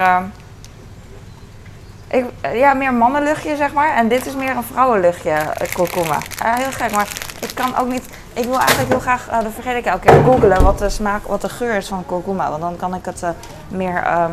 ik, 2.08 2.24
ja, 2.52 2.74
meer 2.74 2.94
mannenluchtje, 2.94 3.56
zeg 3.56 3.72
maar. 3.72 3.94
En 3.94 4.08
dit 4.08 4.26
is 4.26 4.34
meer 4.34 4.56
een 4.56 4.62
vrouwenluchtje, 4.62 5.36
kurkuma. 5.74 6.18
heel 6.44 6.70
gek, 6.70 6.92
maar 6.92 7.08
ik 7.40 7.54
kan 7.54 7.76
ook 7.76 7.88
niet... 7.88 8.04
Ik 8.32 8.44
wil 8.44 8.58
eigenlijk 8.58 8.88
heel 8.88 9.00
graag, 9.00 9.28
uh, 9.30 9.42
dat 9.42 9.52
vergeet 9.52 9.76
ik 9.76 9.84
elke 9.84 10.06
keer, 10.06 10.22
googlen 10.24 10.62
wat 10.62 10.78
de 10.78 10.88
smaak, 10.88 11.26
wat 11.26 11.40
de 11.40 11.48
geur 11.48 11.74
is 11.74 11.88
van 11.88 12.06
kurkuma. 12.06 12.50
Want 12.50 12.62
dan 12.62 12.76
kan 12.76 12.94
ik 12.94 13.04
het 13.04 13.22
uh, 13.22 13.30
meer 13.68 14.02
uh, 14.02 14.24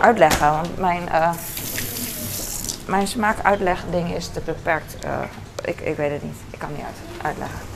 uitleggen. 0.00 0.50
Want 0.50 0.78
mijn, 0.78 1.02
uh, 1.12 1.30
mijn 2.86 3.06
smaakuitlegding 3.06 4.14
is 4.14 4.28
te 4.28 4.40
beperkt. 4.40 4.96
ik, 5.64 5.80
ik 5.80 5.96
weet 5.96 6.10
het 6.10 6.22
niet. 6.22 6.36
Ik 6.50 6.58
kan 6.58 6.68
niet 6.72 6.84
uit, 6.84 7.26
uitleggen. 7.26 7.73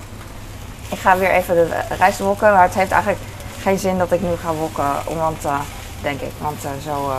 Ik 0.91 0.99
ga 0.99 1.17
weer 1.19 1.31
even 1.31 1.55
de 1.55 1.81
rijst 1.99 2.19
wokken. 2.19 2.53
Maar 2.53 2.63
het 2.63 2.75
heeft 2.75 2.91
eigenlijk 2.91 3.23
geen 3.61 3.79
zin 3.79 3.99
dat 3.99 4.13
ik 4.13 4.21
nu 4.21 4.37
ga 4.37 4.53
wokken. 4.53 5.17
Want, 5.17 5.43
denk 6.03 6.21
ik. 6.21 6.33
Want 6.41 6.61
zo, 6.83 7.13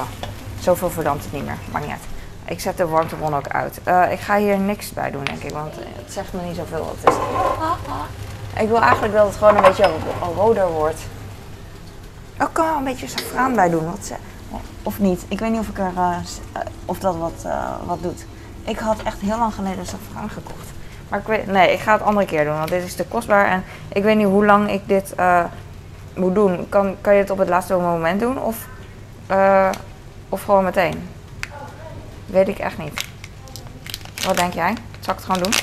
zoveel 0.59 0.89
verdampt 0.89 1.23
het 1.23 1.33
niet 1.33 1.45
meer. 1.45 1.57
Maakt 1.71 1.87
niet. 1.87 1.95
Ik 2.45 2.59
zet 2.59 2.77
de 2.77 2.87
warmtebron 2.87 3.35
ook 3.35 3.47
uit. 3.47 3.77
Ik 4.11 4.19
ga 4.19 4.37
hier 4.37 4.57
niks 4.57 4.93
bij 4.93 5.11
doen, 5.11 5.23
denk 5.23 5.43
ik, 5.43 5.51
want 5.51 5.73
het 5.75 6.13
zegt 6.13 6.33
me 6.33 6.41
niet 6.41 6.55
zoveel 6.55 6.85
wat 6.85 6.95
het 6.99 7.13
is. 7.13 7.19
Ik 8.61 8.67
wil 8.67 8.81
eigenlijk 8.81 9.13
dat 9.13 9.25
het 9.25 9.35
gewoon 9.35 9.55
een 9.55 9.61
beetje 9.61 9.89
roder 10.35 10.67
wordt. 10.67 10.99
Oh, 12.39 12.47
ik 12.47 12.53
kan 12.53 12.65
wel 12.65 12.77
een 12.77 12.83
beetje 12.83 13.07
safraan 13.07 13.55
bij 13.55 13.69
doen. 13.69 13.85
Wat 13.85 14.11
of 14.83 14.99
niet. 14.99 15.25
Ik 15.27 15.39
weet 15.39 15.51
niet 15.51 15.59
of, 15.59 15.67
ik 15.67 15.77
er, 15.77 15.91
of 16.85 16.99
dat 16.99 17.15
wat, 17.17 17.45
wat 17.85 18.01
doet. 18.01 18.25
Ik 18.63 18.79
had 18.79 19.03
echt 19.03 19.19
heel 19.19 19.37
lang 19.37 19.53
geleden 19.53 19.85
safraan 19.85 20.29
gekocht. 20.29 20.67
Maar 21.09 21.19
ik 21.19 21.27
weet, 21.27 21.47
nee, 21.47 21.73
ik 21.73 21.79
ga 21.79 21.93
het 21.93 22.01
andere 22.01 22.25
keer 22.25 22.43
doen, 22.45 22.57
want 22.57 22.69
dit 22.69 22.83
is 22.83 22.95
te 22.95 23.05
kostbaar. 23.05 23.45
En 23.45 23.63
ik 23.93 24.03
weet 24.03 24.17
niet 24.17 24.25
hoe 24.25 24.45
lang 24.45 24.71
ik 24.71 24.87
dit 24.87 25.15
eh, 25.15 25.43
moet 26.15 26.35
doen. 26.35 26.69
Kan, 26.69 26.95
kan 27.01 27.13
je 27.13 27.19
het 27.19 27.29
op 27.29 27.37
het 27.37 27.49
laatste 27.49 27.75
moment 27.75 28.19
doen? 28.19 28.41
Of, 28.41 28.67
eh, 29.27 29.69
of 30.29 30.43
gewoon 30.43 30.63
meteen? 30.63 31.09
Weet 32.25 32.47
ik 32.47 32.59
echt 32.59 32.77
niet. 32.77 33.05
Wat 34.25 34.37
denk 34.37 34.53
jij? 34.53 34.73
Zal 34.99 35.13
ik 35.13 35.19
het 35.19 35.23
gewoon 35.23 35.43
doen? 35.43 35.53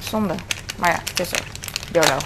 Zonde. 0.00 0.34
Maar 0.78 0.90
ja, 0.90 0.98
het 1.04 1.20
is 1.20 1.32
er. 1.32 1.44
YOLO. 1.92 2.16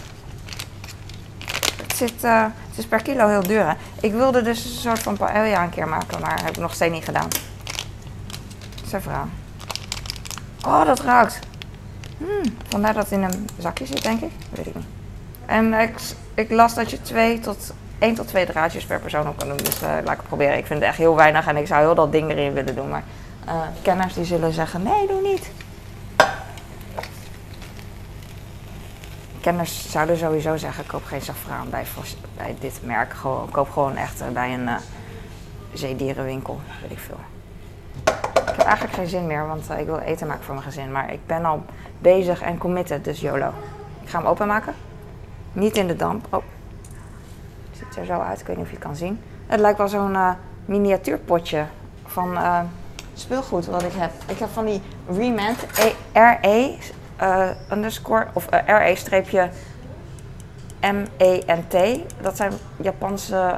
Het, 1.83 1.97
zit, 1.97 2.25
eh, 2.25 2.43
het 2.43 2.79
is 2.79 2.87
per 2.87 3.03
kilo 3.03 3.29
heel 3.29 3.43
duur. 3.43 3.67
Hè? 3.67 3.75
Ik 4.01 4.13
wilde 4.13 4.43
dus 4.43 4.65
een 4.65 4.71
soort 4.71 4.99
van 4.99 5.17
paella 5.17 5.63
een 5.63 5.71
keer 5.71 5.89
maken, 5.89 6.21
maar 6.21 6.45
heb 6.45 6.51
ik 6.51 6.57
nog 6.57 6.75
steeds 6.75 6.95
niet 6.95 7.05
gedaan. 7.05 7.29
Saffraan. 8.89 9.33
Oh, 10.67 10.85
dat 10.85 11.01
ruikt. 11.01 11.39
Hmm, 12.19 12.57
vandaar 12.69 12.95
dat 12.95 13.03
het 13.03 13.13
in 13.13 13.23
een 13.23 13.49
zakje 13.59 13.87
zit, 13.87 14.03
denk 14.03 14.21
ik. 14.21 14.31
Weet 14.51 14.67
ik 14.67 14.75
niet. 14.75 14.85
En 15.47 15.75
ik, 15.75 15.95
ik 16.35 16.51
las 16.51 16.75
dat 16.75 16.91
je 16.91 17.03
twee 17.03 17.41
tot, 17.41 17.75
één 17.99 18.15
tot 18.15 18.29
twee 18.29 18.47
draadjes 18.47 18.85
per 18.85 19.01
persoon 19.01 19.29
op 19.29 19.37
kan 19.39 19.49
doen. 19.49 19.57
Dus 19.57 19.83
uh, 19.83 19.95
laat 20.05 20.19
ik 20.19 20.23
proberen. 20.23 20.59
Ik 20.59 20.67
vind 20.67 20.81
het 20.81 20.89
echt 20.89 20.99
heel 20.99 21.17
weinig 21.17 21.47
en 21.47 21.57
ik 21.57 21.67
zou 21.67 21.81
heel 21.81 21.95
dat 21.95 22.13
ding 22.13 22.31
erin 22.31 22.53
willen 22.53 22.75
doen. 22.75 22.89
Maar 22.89 23.05
uh, 23.47 23.61
kenners 23.83 24.15
die 24.15 24.25
zullen 24.25 24.53
zeggen, 24.53 24.83
nee, 24.83 25.07
doe 25.07 25.23
niet. 25.23 25.51
Kenners 29.41 29.91
zouden 29.91 30.17
sowieso 30.17 30.57
zeggen, 30.57 30.87
koop 30.87 31.05
geen 31.05 31.23
saffraan 31.23 31.71
bij, 31.71 31.85
bij 32.37 32.57
dit 32.61 32.81
merk. 32.83 33.13
Gewoon, 33.13 33.51
koop 33.51 33.71
gewoon 33.71 33.97
echt 33.97 34.21
uh, 34.21 34.29
bij 34.29 34.55
een 34.55 34.69
zeedierenwinkel, 35.73 36.61
weet 36.83 36.91
ik 36.91 36.99
veel. 36.99 37.36
Eigenlijk 38.67 38.97
geen 38.97 39.07
zin 39.07 39.27
meer, 39.27 39.47
want 39.47 39.71
ik 39.79 39.87
wil 39.87 39.99
eten 39.99 40.27
maken 40.27 40.45
voor 40.45 40.55
mijn 40.55 40.67
gezin. 40.67 40.93
Maar 40.93 41.13
ik 41.13 41.27
ben 41.27 41.45
al 41.45 41.65
bezig 41.99 42.43
en 42.43 42.59
committed, 42.59 43.05
dus 43.05 43.21
YOLO. 43.21 43.53
Ik 44.03 44.09
ga 44.09 44.19
hem 44.19 44.27
openmaken. 44.27 44.75
Niet 45.53 45.77
in 45.77 45.87
de 45.87 45.97
damp. 45.97 46.27
Oh, 46.31 46.43
ziet 47.73 47.97
er 47.97 48.05
zo 48.05 48.21
uit. 48.21 48.41
Ik 48.41 48.47
weet 48.47 48.57
niet 48.57 48.65
of 48.65 48.71
je 48.71 48.77
het 48.77 48.87
kan 48.87 48.97
zien. 48.97 49.21
Het 49.47 49.61
lijkt 49.61 49.79
wel 49.79 49.89
zo'n 49.89 50.13
uh, 50.13 50.31
miniatuurpotje 50.65 51.65
van 52.05 52.33
uh, 52.33 52.61
speelgoed 53.15 53.67
wat 53.67 53.83
ik 53.83 53.93
heb. 53.93 54.11
Ik 54.27 54.39
heb 54.39 54.49
van 54.49 54.65
die 54.65 54.83
Remand 55.09 55.67
RE 56.13 56.77
uh, 57.23 57.49
underscore 57.73 58.27
of 58.33 58.47
RE 58.67 58.93
streepje 58.95 59.51
M-E-N-T. 60.81 62.01
Dat 62.21 62.37
zijn 62.37 62.53
Japanse 62.77 63.57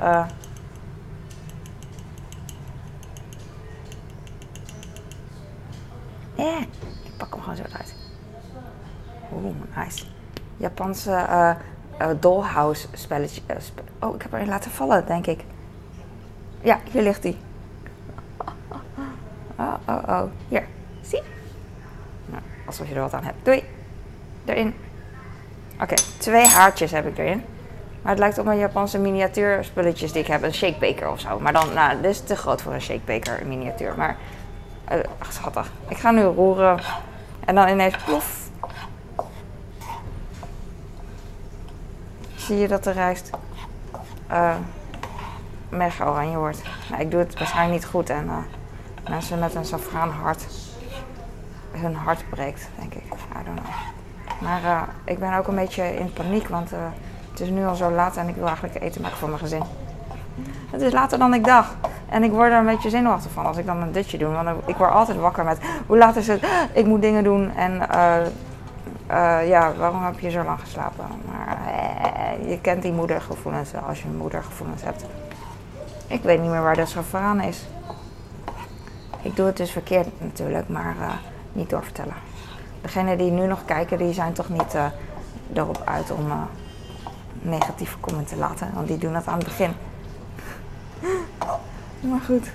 Eh, 6.38 6.60
ik 7.02 7.16
pak 7.16 7.30
hem 7.30 7.40
gewoon 7.40 7.56
zo 7.56 7.62
uit. 7.62 7.94
Oeh, 9.32 9.54
nice. 9.76 10.04
Japanse 10.56 11.10
uh, 12.00 12.10
dollhouse 12.20 12.86
spelletje. 12.92 13.42
Spe 13.58 13.82
oh, 14.00 14.14
ik 14.14 14.22
heb 14.22 14.32
er 14.32 14.46
laten 14.46 14.70
vallen, 14.70 15.06
denk 15.06 15.26
ik. 15.26 15.44
Ja, 16.60 16.80
hier 16.90 17.02
ligt 17.02 17.22
hij. 17.22 17.36
Oh, 19.60 19.74
oh, 19.88 20.02
oh. 20.08 20.22
Hier. 20.48 20.66
Zie? 21.00 21.22
Nou, 22.26 22.42
alsof 22.66 22.88
je 22.88 22.94
er 22.94 23.00
wat 23.00 23.12
aan 23.12 23.24
hebt. 23.24 23.44
Doei. 23.44 23.64
Erin. 24.44 24.74
Oké, 25.80 25.94
twee 26.18 26.46
haartjes 26.46 26.90
heb 26.90 27.06
ik 27.06 27.18
erin. 27.18 27.44
Maar 28.02 28.10
het 28.10 28.18
lijkt 28.18 28.38
op 28.38 28.44
mijn 28.44 28.58
Japanse 28.58 28.98
miniatuurspulletjes 28.98 30.12
die 30.12 30.22
ik 30.22 30.28
heb. 30.28 30.42
Een 30.42 30.54
shakebeker 30.54 31.10
of 31.10 31.20
zo. 31.20 31.40
Maar 31.40 31.52
dan, 31.52 31.72
nou, 31.74 32.00
dit 32.00 32.10
is 32.10 32.20
te 32.20 32.36
groot 32.36 32.62
voor 32.62 32.72
een 32.72 32.80
shakebeker 32.80 33.46
miniatuur. 33.46 33.94
Maar 33.96 34.16
uh, 34.92 34.98
schattig. 35.28 35.70
Ik 35.88 35.96
ga 35.96 36.10
nu 36.10 36.22
roeren. 36.22 36.80
En 37.44 37.54
dan 37.54 37.68
ineens 37.68 37.96
plof. 38.04 38.48
Zie 42.36 42.56
je 42.56 42.68
dat 42.68 42.84
de 42.84 42.90
rijst 42.90 43.30
uh, 44.30 44.54
mega 45.68 46.06
oranje 46.06 46.36
wordt. 46.36 46.62
Nou, 46.90 47.02
ik 47.02 47.10
doe 47.10 47.20
het 47.20 47.38
waarschijnlijk 47.38 47.80
niet 47.80 47.90
goed. 47.90 48.10
En 48.10 48.24
uh, 48.26 48.36
mensen 49.08 49.38
met 49.38 49.54
een 49.54 49.64
safraan 49.64 50.10
hart 50.10 50.46
hun 51.70 51.94
hart 51.94 52.30
breekt, 52.30 52.68
denk 52.78 52.94
ik. 52.94 53.02
I 53.12 53.44
don't 53.44 53.60
know. 53.60 53.72
Maar 54.40 54.88
ik 55.04 55.18
ben 55.18 55.34
ook 55.34 55.46
een 55.46 55.54
beetje 55.54 55.96
in 55.96 56.12
paniek, 56.12 56.48
want 56.48 56.70
het 57.30 57.40
is 57.40 57.48
nu 57.48 57.66
al 57.66 57.74
zo 57.74 57.90
laat 57.90 58.16
en 58.16 58.28
ik 58.28 58.34
wil 58.34 58.46
eigenlijk 58.46 58.82
eten 58.82 59.02
maken 59.02 59.16
voor 59.16 59.28
mijn 59.28 59.40
gezin. 59.40 59.62
Het 60.70 60.80
is 60.80 60.92
later 60.92 61.18
dan 61.18 61.34
ik 61.34 61.44
dacht. 61.44 61.74
En 62.08 62.22
ik 62.22 62.30
word 62.30 62.50
er 62.50 62.58
een 62.58 62.64
beetje 62.64 62.90
zenuwachtig 62.90 63.30
van 63.30 63.46
als 63.46 63.56
ik 63.56 63.66
dan 63.66 63.82
een 63.82 63.92
dutje 63.92 64.18
doe. 64.18 64.28
Want 64.28 64.48
ik 64.66 64.76
word 64.76 64.90
altijd 64.90 65.18
wakker 65.18 65.44
met 65.44 65.58
hoe 65.86 65.98
laat 65.98 66.16
is 66.16 66.26
het? 66.26 66.46
Ik 66.72 66.86
moet 66.86 67.02
dingen 67.02 67.24
doen. 67.24 67.54
En 67.54 67.72
uh, 67.72 68.16
uh, 69.10 69.48
ja, 69.48 69.74
waarom 69.74 70.04
heb 70.04 70.18
je 70.18 70.30
zo 70.30 70.44
lang 70.44 70.60
geslapen? 70.60 71.06
Maar 71.26 71.58
uh, 72.40 72.50
je 72.50 72.60
kent 72.60 72.82
die 72.82 72.92
moedergevoelens 72.92 73.70
als 73.88 74.02
je 74.02 74.08
moedergevoelens 74.08 74.82
hebt. 74.82 75.04
Ik 76.06 76.22
weet 76.22 76.40
niet 76.40 76.50
meer 76.50 76.62
waar 76.62 76.76
dat 76.76 76.88
safraan 76.88 77.40
is. 77.40 77.66
Ik 79.22 79.36
doe 79.36 79.46
het 79.46 79.56
dus 79.56 79.70
verkeerd 79.70 80.08
natuurlijk, 80.20 80.68
maar 80.68 80.94
niet 81.52 81.70
doorvertellen. 81.70 82.14
Degenen 82.80 83.18
die 83.18 83.30
nu 83.30 83.46
nog 83.46 83.64
kijken, 83.64 83.98
die 83.98 84.12
zijn 84.12 84.32
toch 84.32 84.48
niet 84.48 84.76
erop 85.52 85.82
uit 85.84 86.10
om 86.10 86.26
negatieve 87.42 88.00
comments 88.00 88.30
te 88.30 88.38
laten. 88.38 88.70
Want 88.74 88.88
die 88.88 88.98
doen 88.98 89.12
dat 89.12 89.26
aan 89.26 89.38
het 89.38 89.44
begin. 89.44 89.72
Maar 92.00 92.20
goed, 92.20 92.50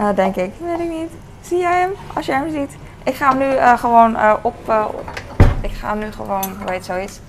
uh, 0.00 0.14
denk 0.14 0.36
ik. 0.36 0.52
Weet 0.60 0.80
ik 0.80 0.88
niet. 0.88 1.10
Zie 1.40 1.58
jij 1.58 1.80
hem? 1.80 1.92
Als 2.14 2.26
jij 2.26 2.36
hem 2.36 2.50
ziet. 2.50 2.76
Ik 3.02 3.14
ga 3.14 3.28
hem 3.28 3.38
nu 3.38 3.54
uh, 3.54 3.78
gewoon 3.78 4.10
uh, 4.16 4.34
op, 4.42 4.72
Ik 5.60 5.72
ga 5.72 5.88
hem 5.88 5.98
nu 5.98 6.12
gewoon, 6.12 6.56
hoe 6.58 6.70
heet 6.70 6.84
zoiets, 6.84 7.20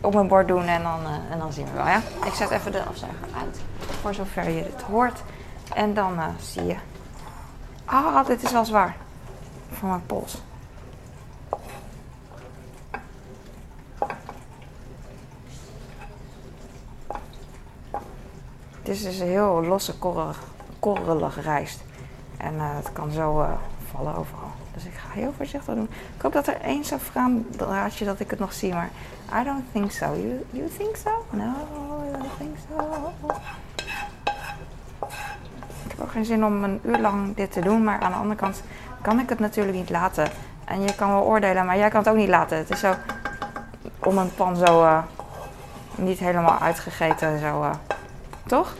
op 0.00 0.14
mijn 0.14 0.28
bord 0.28 0.48
doen 0.48 0.64
en 0.64 0.82
dan, 0.82 1.00
en 1.30 1.38
dan 1.38 1.52
zien 1.52 1.64
we 1.64 1.72
wel. 1.72 1.86
Ja? 1.86 2.00
Ik 2.24 2.32
zet 2.34 2.50
even 2.50 2.72
de 2.72 2.82
afzuiger 2.82 3.26
uit. 3.40 3.60
Voor 4.00 4.14
zover 4.14 4.50
je 4.50 4.62
het 4.62 4.82
hoort. 4.82 5.22
En 5.74 5.94
dan 5.94 6.18
zie 6.40 6.66
je. 6.66 6.76
Ah, 7.84 8.26
dit 8.26 8.42
is 8.42 8.52
wel 8.52 8.64
zwaar. 8.64 8.96
Voor 9.72 9.88
mijn 9.88 10.06
pols. 10.06 10.42
Dit 18.82 18.94
is 18.94 19.02
dus 19.02 19.18
een 19.18 19.26
heel 19.28 19.64
losse 19.64 19.98
korrelig 19.98 20.42
korrelig 20.84 21.42
rijst. 21.42 21.84
En 22.36 22.54
uh, 22.54 22.62
het 22.76 22.92
kan 22.92 23.10
zo 23.10 23.40
uh, 23.40 23.48
vallen 23.90 24.16
overal. 24.16 24.50
Dus 24.74 24.84
ik 24.84 24.92
ga 24.94 25.08
heel 25.12 25.32
voorzichtig 25.36 25.74
doen. 25.74 25.88
Ik 26.16 26.22
hoop 26.22 26.32
dat 26.32 26.46
er 26.46 26.60
één 26.60 26.84
safraan 26.84 27.46
draadje 27.56 28.04
dat 28.04 28.20
ik 28.20 28.30
het 28.30 28.38
nog 28.38 28.52
zie, 28.52 28.72
maar 28.72 28.90
I 29.40 29.44
don't 29.44 29.64
think 29.72 29.90
so. 29.90 30.04
You, 30.04 30.44
you 30.50 30.68
think 30.76 30.96
so? 30.96 31.10
No, 31.30 31.52
I 32.08 32.12
don't 32.12 32.36
think 32.38 32.56
so. 32.68 33.12
Ik 35.84 35.90
heb 35.90 36.00
ook 36.00 36.10
geen 36.10 36.24
zin 36.24 36.44
om 36.44 36.64
een 36.64 36.80
uur 36.82 36.98
lang 36.98 37.36
dit 37.36 37.52
te 37.52 37.60
doen, 37.60 37.84
maar 37.84 38.00
aan 38.00 38.10
de 38.10 38.18
andere 38.18 38.40
kant 38.40 38.62
kan 39.00 39.20
ik 39.20 39.28
het 39.28 39.38
natuurlijk 39.38 39.76
niet 39.76 39.90
laten. 39.90 40.30
En 40.64 40.82
je 40.82 40.94
kan 40.94 41.08
wel 41.08 41.22
oordelen, 41.22 41.66
maar 41.66 41.76
jij 41.76 41.88
kan 41.88 42.00
het 42.00 42.08
ook 42.08 42.16
niet 42.16 42.28
laten. 42.28 42.56
Het 42.56 42.70
is 42.70 42.80
zo 42.80 42.94
om 43.98 44.18
een 44.18 44.34
pan 44.34 44.56
zo 44.56 44.82
uh, 44.82 44.98
niet 45.94 46.18
helemaal 46.18 46.58
uitgegeten, 46.58 47.38
zo, 47.38 47.70
toch? 48.46 48.74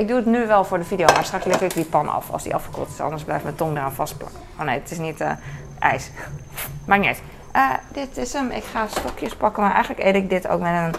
Ik 0.00 0.08
doe 0.08 0.16
het 0.16 0.26
nu 0.26 0.46
wel 0.46 0.64
voor 0.64 0.78
de 0.78 0.84
video, 0.84 1.06
maar 1.06 1.24
straks 1.24 1.44
leg 1.44 1.60
ik 1.60 1.74
die 1.74 1.84
pan 1.84 2.08
af 2.08 2.30
als 2.30 2.42
die 2.42 2.54
afgekoeld 2.54 2.88
is. 2.88 3.00
Anders 3.00 3.24
blijft 3.24 3.44
mijn 3.44 3.54
tong 3.54 3.76
eraan 3.76 3.92
vastplakken. 3.92 4.40
Oh 4.58 4.64
nee, 4.64 4.78
het 4.78 4.90
is 4.90 4.98
niet 4.98 5.20
uh, 5.20 5.32
ijs. 5.78 6.10
Maakt 6.86 7.00
niet 7.00 7.08
uit. 7.08 7.22
Uh, 7.56 7.74
dit 7.92 8.16
is 8.16 8.32
hem. 8.32 8.50
Ik 8.50 8.64
ga 8.64 8.86
stokjes 8.86 9.36
pakken, 9.36 9.62
maar 9.62 9.72
eigenlijk 9.72 10.04
eet 10.04 10.14
ik 10.14 10.30
dit 10.30 10.48
ook 10.48 10.60
met 10.60 10.72
een 10.72 10.94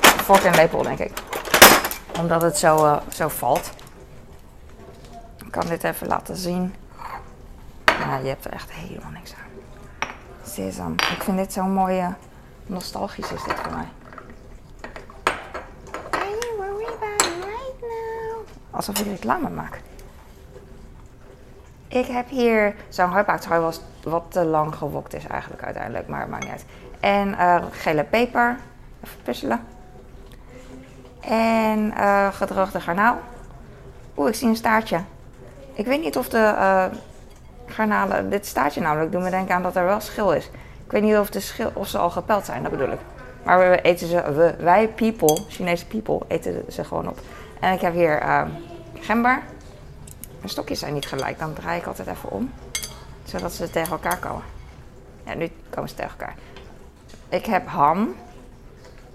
vork 0.00 0.42
en 0.42 0.54
lepel, 0.54 0.82
denk 0.82 0.98
ik. 0.98 1.12
Omdat 2.18 2.42
het 2.42 2.58
zo, 2.58 2.84
uh, 2.84 2.96
zo 3.12 3.28
valt. 3.28 3.70
Ik 5.44 5.50
kan 5.50 5.66
dit 5.66 5.84
even 5.84 6.06
laten 6.06 6.36
zien. 6.36 6.74
Je 8.22 8.28
hebt 8.28 8.44
er 8.44 8.52
echt 8.52 8.70
helemaal 8.72 9.10
niks 9.10 9.34
aan. 9.34 10.08
Sesam. 10.44 10.92
Ik 10.92 11.22
vind 11.22 11.36
dit 11.36 11.52
zo'n 11.52 11.72
mooie... 11.72 12.14
Nostalgisch 12.66 13.32
is 13.32 13.42
dit 13.42 13.54
voor 13.54 13.72
mij. 13.72 13.88
Alsof 18.76 18.98
ik 18.98 19.06
reclame 19.06 19.50
maak. 19.50 19.80
Ik 21.88 22.06
heb 22.06 22.28
hier 22.28 22.74
zo'n 22.88 23.10
hardbaaktrui 23.10 23.60
was 23.60 23.80
wat 24.02 24.24
te 24.28 24.44
lang 24.44 24.74
gewokt 24.74 25.14
is 25.14 25.26
eigenlijk 25.26 25.62
uiteindelijk, 25.62 26.08
maar 26.08 26.20
het 26.20 26.28
maakt 26.28 26.42
niet 26.42 26.52
uit. 26.52 26.64
En 27.00 27.28
uh, 27.28 27.62
gele 27.70 28.04
peper, 28.04 28.56
even 29.04 29.22
puzzelen. 29.22 29.60
En 31.20 31.92
uh, 31.96 32.28
gedroogde 32.32 32.80
garnaal. 32.80 33.18
Oeh, 34.16 34.28
ik 34.28 34.34
zie 34.34 34.48
een 34.48 34.56
staartje. 34.56 35.00
Ik 35.72 35.86
weet 35.86 36.00
niet 36.00 36.16
of 36.16 36.28
de 36.28 36.54
uh, 36.56 36.84
garnalen, 37.66 38.30
dit 38.30 38.46
staartje 38.46 38.80
namelijk, 38.80 39.12
doet 39.12 39.22
me 39.22 39.30
denken 39.30 39.54
aan 39.54 39.62
dat 39.62 39.76
er 39.76 39.84
wel 39.84 40.00
schil 40.00 40.32
is. 40.32 40.46
Ik 40.84 40.90
weet 40.92 41.02
niet 41.02 41.16
of, 41.16 41.30
de 41.30 41.40
schil, 41.40 41.70
of 41.74 41.88
ze 41.88 41.98
al 41.98 42.10
gepeld 42.10 42.44
zijn, 42.44 42.62
dat 42.62 42.70
bedoel 42.70 42.90
ik. 42.90 43.00
Maar 43.42 43.58
we 43.58 43.80
eten 43.80 44.06
ze, 44.06 44.32
we, 44.32 44.54
wij 44.58 44.88
people, 44.88 45.44
Chinese 45.48 45.86
people, 45.86 46.20
eten 46.28 46.64
ze 46.68 46.84
gewoon 46.84 47.08
op. 47.08 47.18
En 47.60 47.72
ik 47.72 47.80
heb 47.80 47.92
hier 47.94 48.22
uh, 48.22 48.42
gember. 48.94 49.42
Mijn 50.38 50.48
stokjes 50.48 50.78
zijn 50.78 50.94
niet 50.94 51.06
gelijk, 51.06 51.38
dan 51.38 51.52
draai 51.52 51.80
ik 51.80 51.86
altijd 51.86 52.08
even 52.08 52.30
om. 52.30 52.52
Zodat 53.24 53.52
ze 53.52 53.70
tegen 53.70 53.92
elkaar 53.92 54.18
komen. 54.18 54.42
Ja, 55.24 55.34
nu 55.34 55.50
komen 55.70 55.88
ze 55.88 55.94
tegen 55.94 56.10
elkaar. 56.10 56.34
Ik 57.28 57.46
heb 57.46 57.68
ham. 57.68 58.14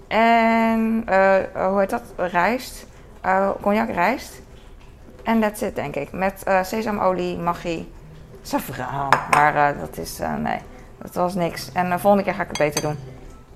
En, 0.08 1.02
eh, 1.06 1.68
hoe 1.68 1.80
heet 1.80 1.90
dat? 1.90 2.02
Rijst. 2.16 2.86
Uh, 3.24 3.50
cognac 3.60 3.90
rijst. 3.90 4.40
En 5.22 5.40
that's 5.40 5.60
it, 5.60 5.74
denk 5.74 5.96
ik. 5.96 6.12
Met 6.12 6.42
uh, 6.48 6.62
sesamolie, 6.62 7.38
magie, 7.38 7.92
saffraan. 8.42 9.08
Maar 9.30 9.78
dat 9.78 9.96
is, 9.96 10.18
nee, 10.38 10.58
dat 10.98 11.14
was 11.14 11.34
niks. 11.34 11.72
En 11.72 11.90
de 11.90 11.98
volgende 11.98 12.24
keer 12.24 12.34
ga 12.34 12.42
ik 12.42 12.48
het 12.48 12.58
beter 12.58 12.80
doen. 12.80 12.96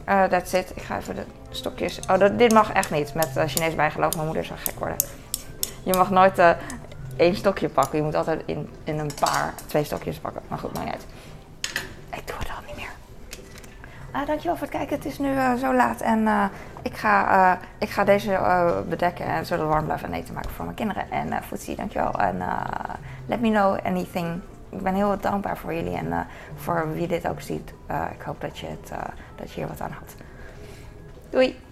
That's 0.07 0.53
it. 0.53 0.73
Ik 0.75 0.83
ga 0.83 0.97
even 0.97 1.15
de 1.15 1.25
stokjes... 1.51 2.01
Oh, 2.11 2.19
dat, 2.19 2.39
dit 2.39 2.53
mag 2.53 2.73
echt 2.73 2.91
niet 2.91 3.15
met 3.15 3.31
Chinees 3.47 3.75
bijgeloof. 3.75 4.15
Mijn 4.15 4.27
moeder 4.27 4.45
zou 4.45 4.59
gek 4.59 4.79
worden. 4.79 4.97
Je 5.83 5.95
mag 5.95 6.11
nooit 6.11 6.43
één 7.17 7.37
stokje 7.37 7.69
pakken. 7.69 7.99
Je 7.99 8.05
moet 8.05 8.15
altijd 8.15 8.43
in, 8.45 8.71
in 8.85 8.99
een 8.99 9.11
paar, 9.21 9.55
twee 9.67 9.85
stokjes 9.85 10.19
pakken. 10.19 10.43
Maar 10.49 10.59
goed, 10.59 10.75
maakt 10.75 10.93
niet. 10.93 11.07
Ik 12.15 12.27
doe 12.27 12.37
het 12.39 12.49
al 12.49 12.63
niet 12.67 12.77
meer. 12.77 12.91
Uh, 14.15 14.27
dankjewel 14.27 14.57
voor 14.57 14.67
het 14.67 14.77
kijken. 14.77 14.97
Het 14.97 15.05
is 15.05 15.19
nu 15.19 15.33
uh, 15.33 15.55
zo 15.55 15.75
laat 15.75 16.01
en 16.01 16.19
uh, 16.19 16.45
ik, 16.83 16.97
ga, 16.97 17.59
ik 17.79 17.91
ga 17.91 18.05
deze 18.05 18.41
bedekken 18.89 19.27
en 19.27 19.47
zodat 19.47 19.67
warm 19.69 19.85
blijft 19.85 20.05
en 20.05 20.13
eten 20.13 20.35
maken 20.35 20.51
voor 20.51 20.65
mijn 20.65 20.77
kinderen. 20.77 21.11
En 21.11 21.27
uh, 21.27 21.37
Footsie, 21.47 21.77
dankjewel. 21.77 22.13
En 22.13 22.43
let 23.27 23.41
me 23.41 23.51
know 23.51 23.79
anything. 23.85 24.41
Ik 24.77 24.83
ben 24.83 24.95
heel 24.95 25.19
dankbaar 25.21 25.57
voor 25.57 25.75
jullie 25.75 25.97
en 25.97 26.27
voor 26.55 26.93
wie 26.93 27.07
dit 27.07 27.29
ook 27.29 27.41
ziet. 27.41 27.75
ik 28.13 28.23
hoop 28.23 28.41
dat 28.41 28.59
je, 28.59 28.67
het, 28.67 28.93
dat 29.35 29.53
je 29.53 29.61
hier 29.61 29.69
wat 29.69 29.81
aan 29.81 29.91
had. 29.91 30.15
Doei! 31.31 31.66